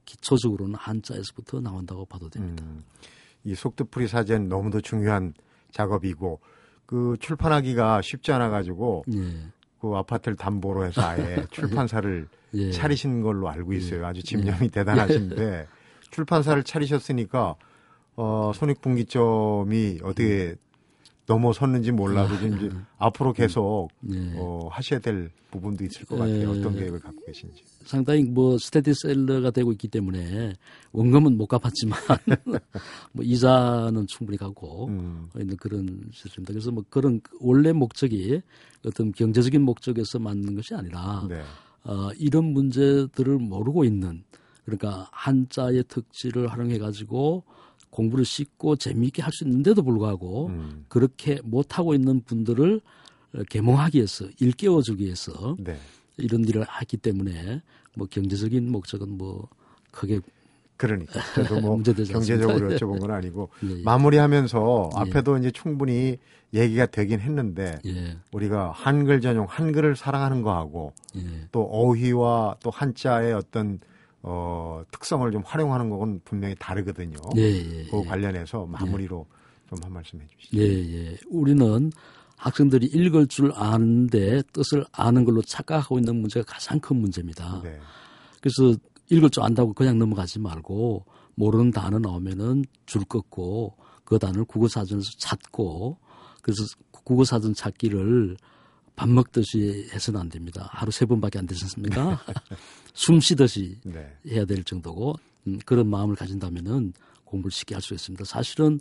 기초적으로는 0.05 0.75
한자에서부터 0.75 1.61
나온다고 1.61 2.05
봐도 2.05 2.29
됩니다. 2.29 2.63
음. 2.65 2.83
이 3.43 3.53
속뜻풀이 3.55 4.07
사전 4.07 4.49
너무도 4.49 4.81
중요한 4.81 5.33
작업이고 5.71 6.39
그 6.85 7.15
출판하기가 7.19 8.01
쉽지 8.01 8.31
않아 8.31 8.49
가지고 8.49 9.03
예. 9.13 9.51
그 9.85 9.95
아파트를 9.97 10.35
담보로 10.35 10.85
해서 10.85 11.01
아예 11.01 11.45
출판사를 11.51 12.27
예. 12.55 12.71
차리신 12.71 13.21
걸로 13.21 13.49
알고 13.49 13.75
예. 13.75 13.77
있어요. 13.77 14.05
아주 14.05 14.23
집념이 14.23 14.63
예. 14.63 14.67
대단하신데 14.69 15.67
출판사를 16.09 16.61
차리셨으니까 16.63 17.55
어 18.15 18.51
손익분기점이 18.55 19.99
어떻게 20.03 20.55
넘어섰는지 21.27 21.91
몰라도 21.91 22.37
좀 22.39 22.55
이제 22.55 22.69
앞으로 22.97 23.33
계속 23.33 23.89
네. 23.99 24.33
어, 24.37 24.67
하셔야 24.71 24.99
될 24.99 25.31
부분도 25.49 25.83
있을 25.85 26.05
것 26.05 26.17
같아요. 26.17 26.51
어떤 26.51 26.75
계획을 26.75 26.99
갖고 26.99 27.25
계신지. 27.25 27.63
상당히 27.85 28.23
뭐 28.23 28.57
스테디셀러가 28.57 29.51
되고 29.51 29.71
있기 29.71 29.87
때문에 29.87 30.53
원금은 30.91 31.37
못 31.37 31.47
갚았지만 31.47 31.97
뭐 33.13 33.23
이자는 33.23 34.07
충분히 34.07 34.37
가고 34.37 34.87
음. 34.87 35.29
있는 35.39 35.57
그런 35.57 36.01
시스템입니다. 36.11 36.53
그래서 36.53 36.71
뭐 36.71 36.83
그런 36.89 37.21
원래 37.39 37.71
목적이 37.71 38.41
어떤 38.85 39.11
경제적인 39.11 39.61
목적에서 39.61 40.19
맞는 40.19 40.55
것이 40.55 40.75
아니라 40.75 41.25
네. 41.27 41.41
어, 41.83 42.09
이런 42.17 42.45
문제들을 42.45 43.37
모르고 43.37 43.83
있는 43.83 44.23
그러니까 44.65 45.07
한자의 45.11 45.83
특질을 45.87 46.47
활용해 46.47 46.79
가지고 46.79 47.43
공부를 47.95 48.25
쉽고 48.25 48.75
재미있게 48.75 49.21
할 49.21 49.31
수 49.31 49.43
있는데도 49.45 49.81
불구하고 49.83 50.47
음. 50.47 50.85
그렇게 50.87 51.39
못하고 51.43 51.93
있는 51.93 52.21
분들을 52.23 52.81
개몽하기 53.49 53.97
위해서 53.97 54.25
일깨워 54.39 54.81
주기 54.81 55.05
위해서 55.05 55.57
네. 55.59 55.77
이런 56.17 56.45
일을 56.45 56.63
하기 56.63 56.97
때문에 56.97 57.61
뭐 57.95 58.07
경제적인 58.09 58.71
목적은 58.71 59.17
뭐 59.17 59.47
크게 59.91 60.19
그러니까 60.77 61.19
저도 61.35 61.61
뭐 61.61 61.81
경제적으로 61.81 62.69
여쭤본 62.69 62.99
건 62.99 63.11
아니고 63.11 63.49
예, 63.63 63.79
예. 63.79 63.83
마무리하면서 63.83 64.89
예. 64.93 64.99
앞에도 64.99 65.37
이제 65.37 65.51
충분히 65.51 66.17
얘기가 66.53 66.85
되긴 66.85 67.19
했는데 67.19 67.77
예. 67.85 68.17
우리가 68.33 68.71
한글 68.71 69.21
전용 69.21 69.47
한글을 69.49 69.95
사랑하는 69.95 70.41
거하고 70.41 70.93
예. 71.17 71.21
또 71.51 71.63
어휘와 71.63 72.57
또 72.61 72.69
한자의 72.69 73.33
어떤 73.33 73.79
어, 74.27 74.83
특성을 74.91 75.31
좀 75.31 75.43
활용하는 75.45 75.89
건 75.91 76.19
분명히 76.25 76.55
다르거든요. 76.57 77.17
예, 77.37 77.41
예, 77.41 77.85
그 77.91 77.99
예. 77.99 78.03
관련해서 78.07 78.65
마무리로 78.65 79.25
좀 79.69 79.79
한 79.83 79.93
말씀 79.93 80.19
해 80.19 80.27
주시죠. 80.27 80.57
예, 80.57 80.63
예. 80.63 81.17
우리는 81.29 81.91
학생들이 82.37 82.87
읽을 82.87 83.27
줄 83.27 83.51
아는데 83.55 84.41
뜻을 84.53 84.85
아는 84.91 85.25
걸로 85.25 85.41
착각하고 85.41 85.99
있는 85.99 86.17
문제가 86.17 86.45
가장 86.53 86.79
큰 86.79 86.97
문제입니다. 86.97 87.61
네. 87.63 87.79
그래서 88.41 88.77
읽을 89.09 89.29
줄 89.29 89.43
안다고 89.43 89.73
그냥 89.73 89.97
넘어가지 89.97 90.39
말고 90.39 91.05
모르는 91.35 91.71
단어 91.71 91.99
나오면은 91.99 92.65
줄 92.85 93.03
긋고 93.05 93.77
그 94.03 94.19
단어를 94.19 94.45
국어사전에서 94.45 95.11
찾고 95.17 95.97
그래서 96.41 96.63
국어사전 96.91 97.53
찾기를 97.53 98.37
밥 98.95 99.09
먹듯이 99.09 99.89
해서는 99.93 100.19
안 100.21 100.29
됩니다. 100.29 100.69
하루 100.71 100.91
세 100.91 101.05
번밖에 101.05 101.39
안 101.39 101.45
되지 101.45 101.63
않습니까? 101.65 102.19
숨 102.93 103.19
쉬듯이 103.19 103.77
네. 103.83 104.15
해야 104.27 104.45
될 104.45 104.63
정도고 104.63 105.15
음, 105.47 105.59
그런 105.65 105.87
마음을 105.89 106.15
가진다면은 106.15 106.93
공부를 107.25 107.51
쉽게 107.51 107.75
할 107.75 107.81
수 107.81 107.93
있습니다. 107.93 108.23
사실은 108.25 108.79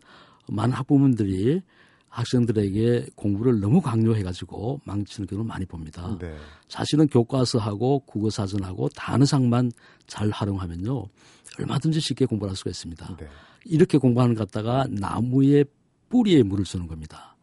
많은 0.49 0.75
학부모님들이 0.75 1.63
학생들에게 2.09 3.07
공부를 3.17 3.59
너무 3.59 3.81
강요해가지고 3.81 4.83
망치는 4.85 5.27
경우를 5.27 5.49
많이 5.49 5.67
봅니다. 5.67 6.17
네. 6.21 6.37
사실은 6.69 7.09
교과서하고 7.09 8.01
국어사전하고 8.01 8.89
단어상만 8.91 9.73
잘 10.07 10.31
활용하면요 10.31 11.07
얼마든지 11.59 12.01
쉽게 12.01 12.27
공부를 12.27 12.51
할 12.51 12.57
수가 12.57 12.71
있습니다. 12.71 13.17
네. 13.19 13.27
이렇게 13.65 13.99
공부하는 13.99 14.37
것 14.37 14.47
갖다가 14.47 14.87
나무의 14.91 15.65
뿌리에 16.09 16.45
물을 16.45 16.65
주는 16.65 16.87
겁니다. 16.87 17.34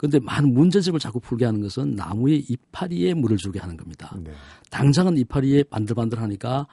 그런데 0.00 0.18
많은 0.18 0.54
문제집을 0.54 0.98
자꾸 0.98 1.20
풀게 1.20 1.44
하는 1.44 1.60
것은 1.60 1.94
나무의 1.94 2.46
이파리에 2.48 3.12
물을 3.12 3.36
주게 3.36 3.60
하는 3.60 3.76
겁니다. 3.76 4.16
네. 4.24 4.32
당장은 4.70 5.18
이파리에 5.18 5.64
반들반들하니까 5.64 6.66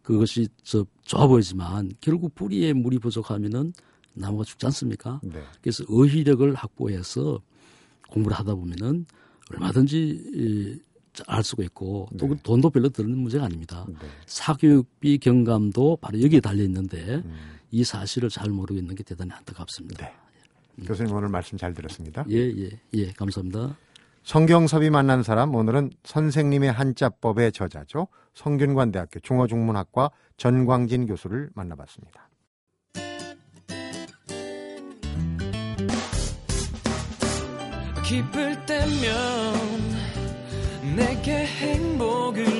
그것이 0.00 0.48
저 0.62 0.86
좋아 1.02 1.26
보이지만 1.26 1.90
결국 2.00 2.34
뿌리에 2.34 2.72
물이 2.72 2.98
부족하면은 3.00 3.74
나무가 4.14 4.44
죽지 4.44 4.64
않습니까? 4.64 5.20
네. 5.22 5.42
그래서 5.60 5.84
어휘력을 5.90 6.54
확보해서 6.54 7.42
공부를 8.08 8.34
하다 8.38 8.54
보면은 8.54 9.04
얼마든지 9.50 10.80
알 11.26 11.44
수가 11.44 11.62
있고 11.64 12.08
또 12.16 12.28
네. 12.28 12.34
돈도 12.42 12.70
별로 12.70 12.88
드는 12.88 13.14
문제가 13.18 13.44
아닙니다. 13.44 13.84
네. 13.90 14.08
사교육비 14.24 15.18
경감도 15.18 15.98
바로 16.00 16.22
여기에 16.22 16.40
달려 16.40 16.62
있는데 16.62 17.16
음. 17.16 17.36
이 17.72 17.84
사실을 17.84 18.30
잘 18.30 18.48
모르고 18.48 18.80
있는 18.80 18.94
게 18.94 19.02
대단히 19.02 19.32
안타깝습니다. 19.32 20.06
네. 20.06 20.14
교수님 20.86 21.14
오늘 21.14 21.28
말씀 21.28 21.58
잘 21.58 21.74
들었습니다. 21.74 22.24
예, 22.30 22.36
예, 22.36 22.70
예, 22.94 23.12
감사합니다. 23.12 23.76
성경섭이 24.22 24.90
만난 24.90 25.22
사람 25.22 25.54
오늘은 25.54 25.90
선생님의 26.04 26.72
한자법의 26.72 27.52
저자죠. 27.52 28.08
성균관대학교 28.34 29.20
중어중문학과 29.20 30.10
전광진 30.36 31.06
교수를 31.06 31.50
만나봤습니다. 31.54 32.28
기쁠 38.04 38.66
때면 38.66 39.54
내게 40.96 41.46
행복을 41.46 42.59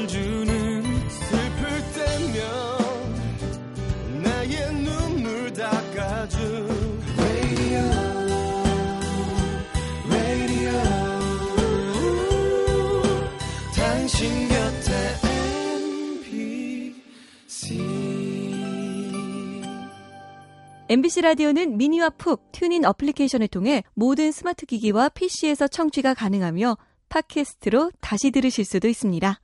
MBC 20.90 21.20
라디오는 21.20 21.76
미니와 21.76 22.10
푹 22.10 22.50
TuneIn 22.50 22.84
어플리케이션을 22.84 23.46
통해 23.46 23.84
모든 23.94 24.32
스마트 24.32 24.66
기기와 24.66 25.08
PC에서 25.10 25.68
청취가 25.68 26.14
가능하며 26.14 26.76
팟캐스트로 27.08 27.92
다시 28.00 28.32
들으실 28.32 28.64
수도 28.64 28.88
있습니다. 28.88 29.40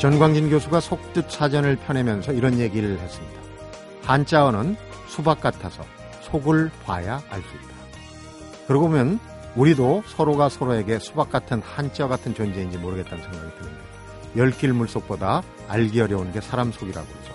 전광진 0.00 0.50
교수가 0.50 0.80
속뜻 0.80 1.30
사전을 1.30 1.76
펴내면서 1.76 2.32
이런 2.32 2.58
얘기를 2.58 2.98
했습니다. 2.98 3.40
한자어는 4.02 4.74
수박 5.06 5.40
같아서 5.40 5.84
속을 6.22 6.72
봐야 6.84 7.22
알 7.30 7.40
수 7.40 7.54
있다. 7.54 8.66
그러고 8.66 8.88
보면 8.88 9.20
우리도 9.54 10.02
서로가 10.06 10.48
서로에게 10.48 10.98
수박 10.98 11.30
같은 11.30 11.62
한자 11.62 12.08
같은 12.08 12.34
존재인지 12.34 12.78
모르겠다는 12.78 13.22
생각이 13.22 13.58
드는데 13.58 13.91
열길 14.36 14.72
물속보다 14.72 15.42
알기 15.68 16.00
어려운 16.00 16.32
게 16.32 16.40
사람 16.40 16.72
속이라고 16.72 17.06
그러죠. 17.06 17.34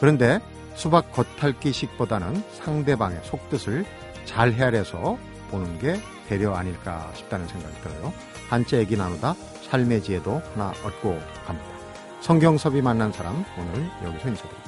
그런데 0.00 0.40
수박 0.74 1.12
겉핥기식보다는 1.12 2.42
상대방의 2.52 3.20
속뜻을 3.24 3.84
잘 4.24 4.52
헤아려서 4.52 5.18
보는 5.50 5.78
게 5.78 5.96
배려 6.28 6.54
아닐까 6.54 7.10
싶다는 7.14 7.46
생각이 7.46 7.74
들어요. 7.82 8.12
한째 8.48 8.78
얘기 8.78 8.96
나누다 8.96 9.34
삶의 9.70 10.02
지혜도 10.02 10.42
하나 10.54 10.70
얻고 10.84 11.18
갑니다. 11.46 11.68
성경섭이 12.20 12.80
만난 12.82 13.12
사람 13.12 13.44
오늘 13.58 13.90
여기서 14.04 14.28
인사드립니다. 14.28 14.63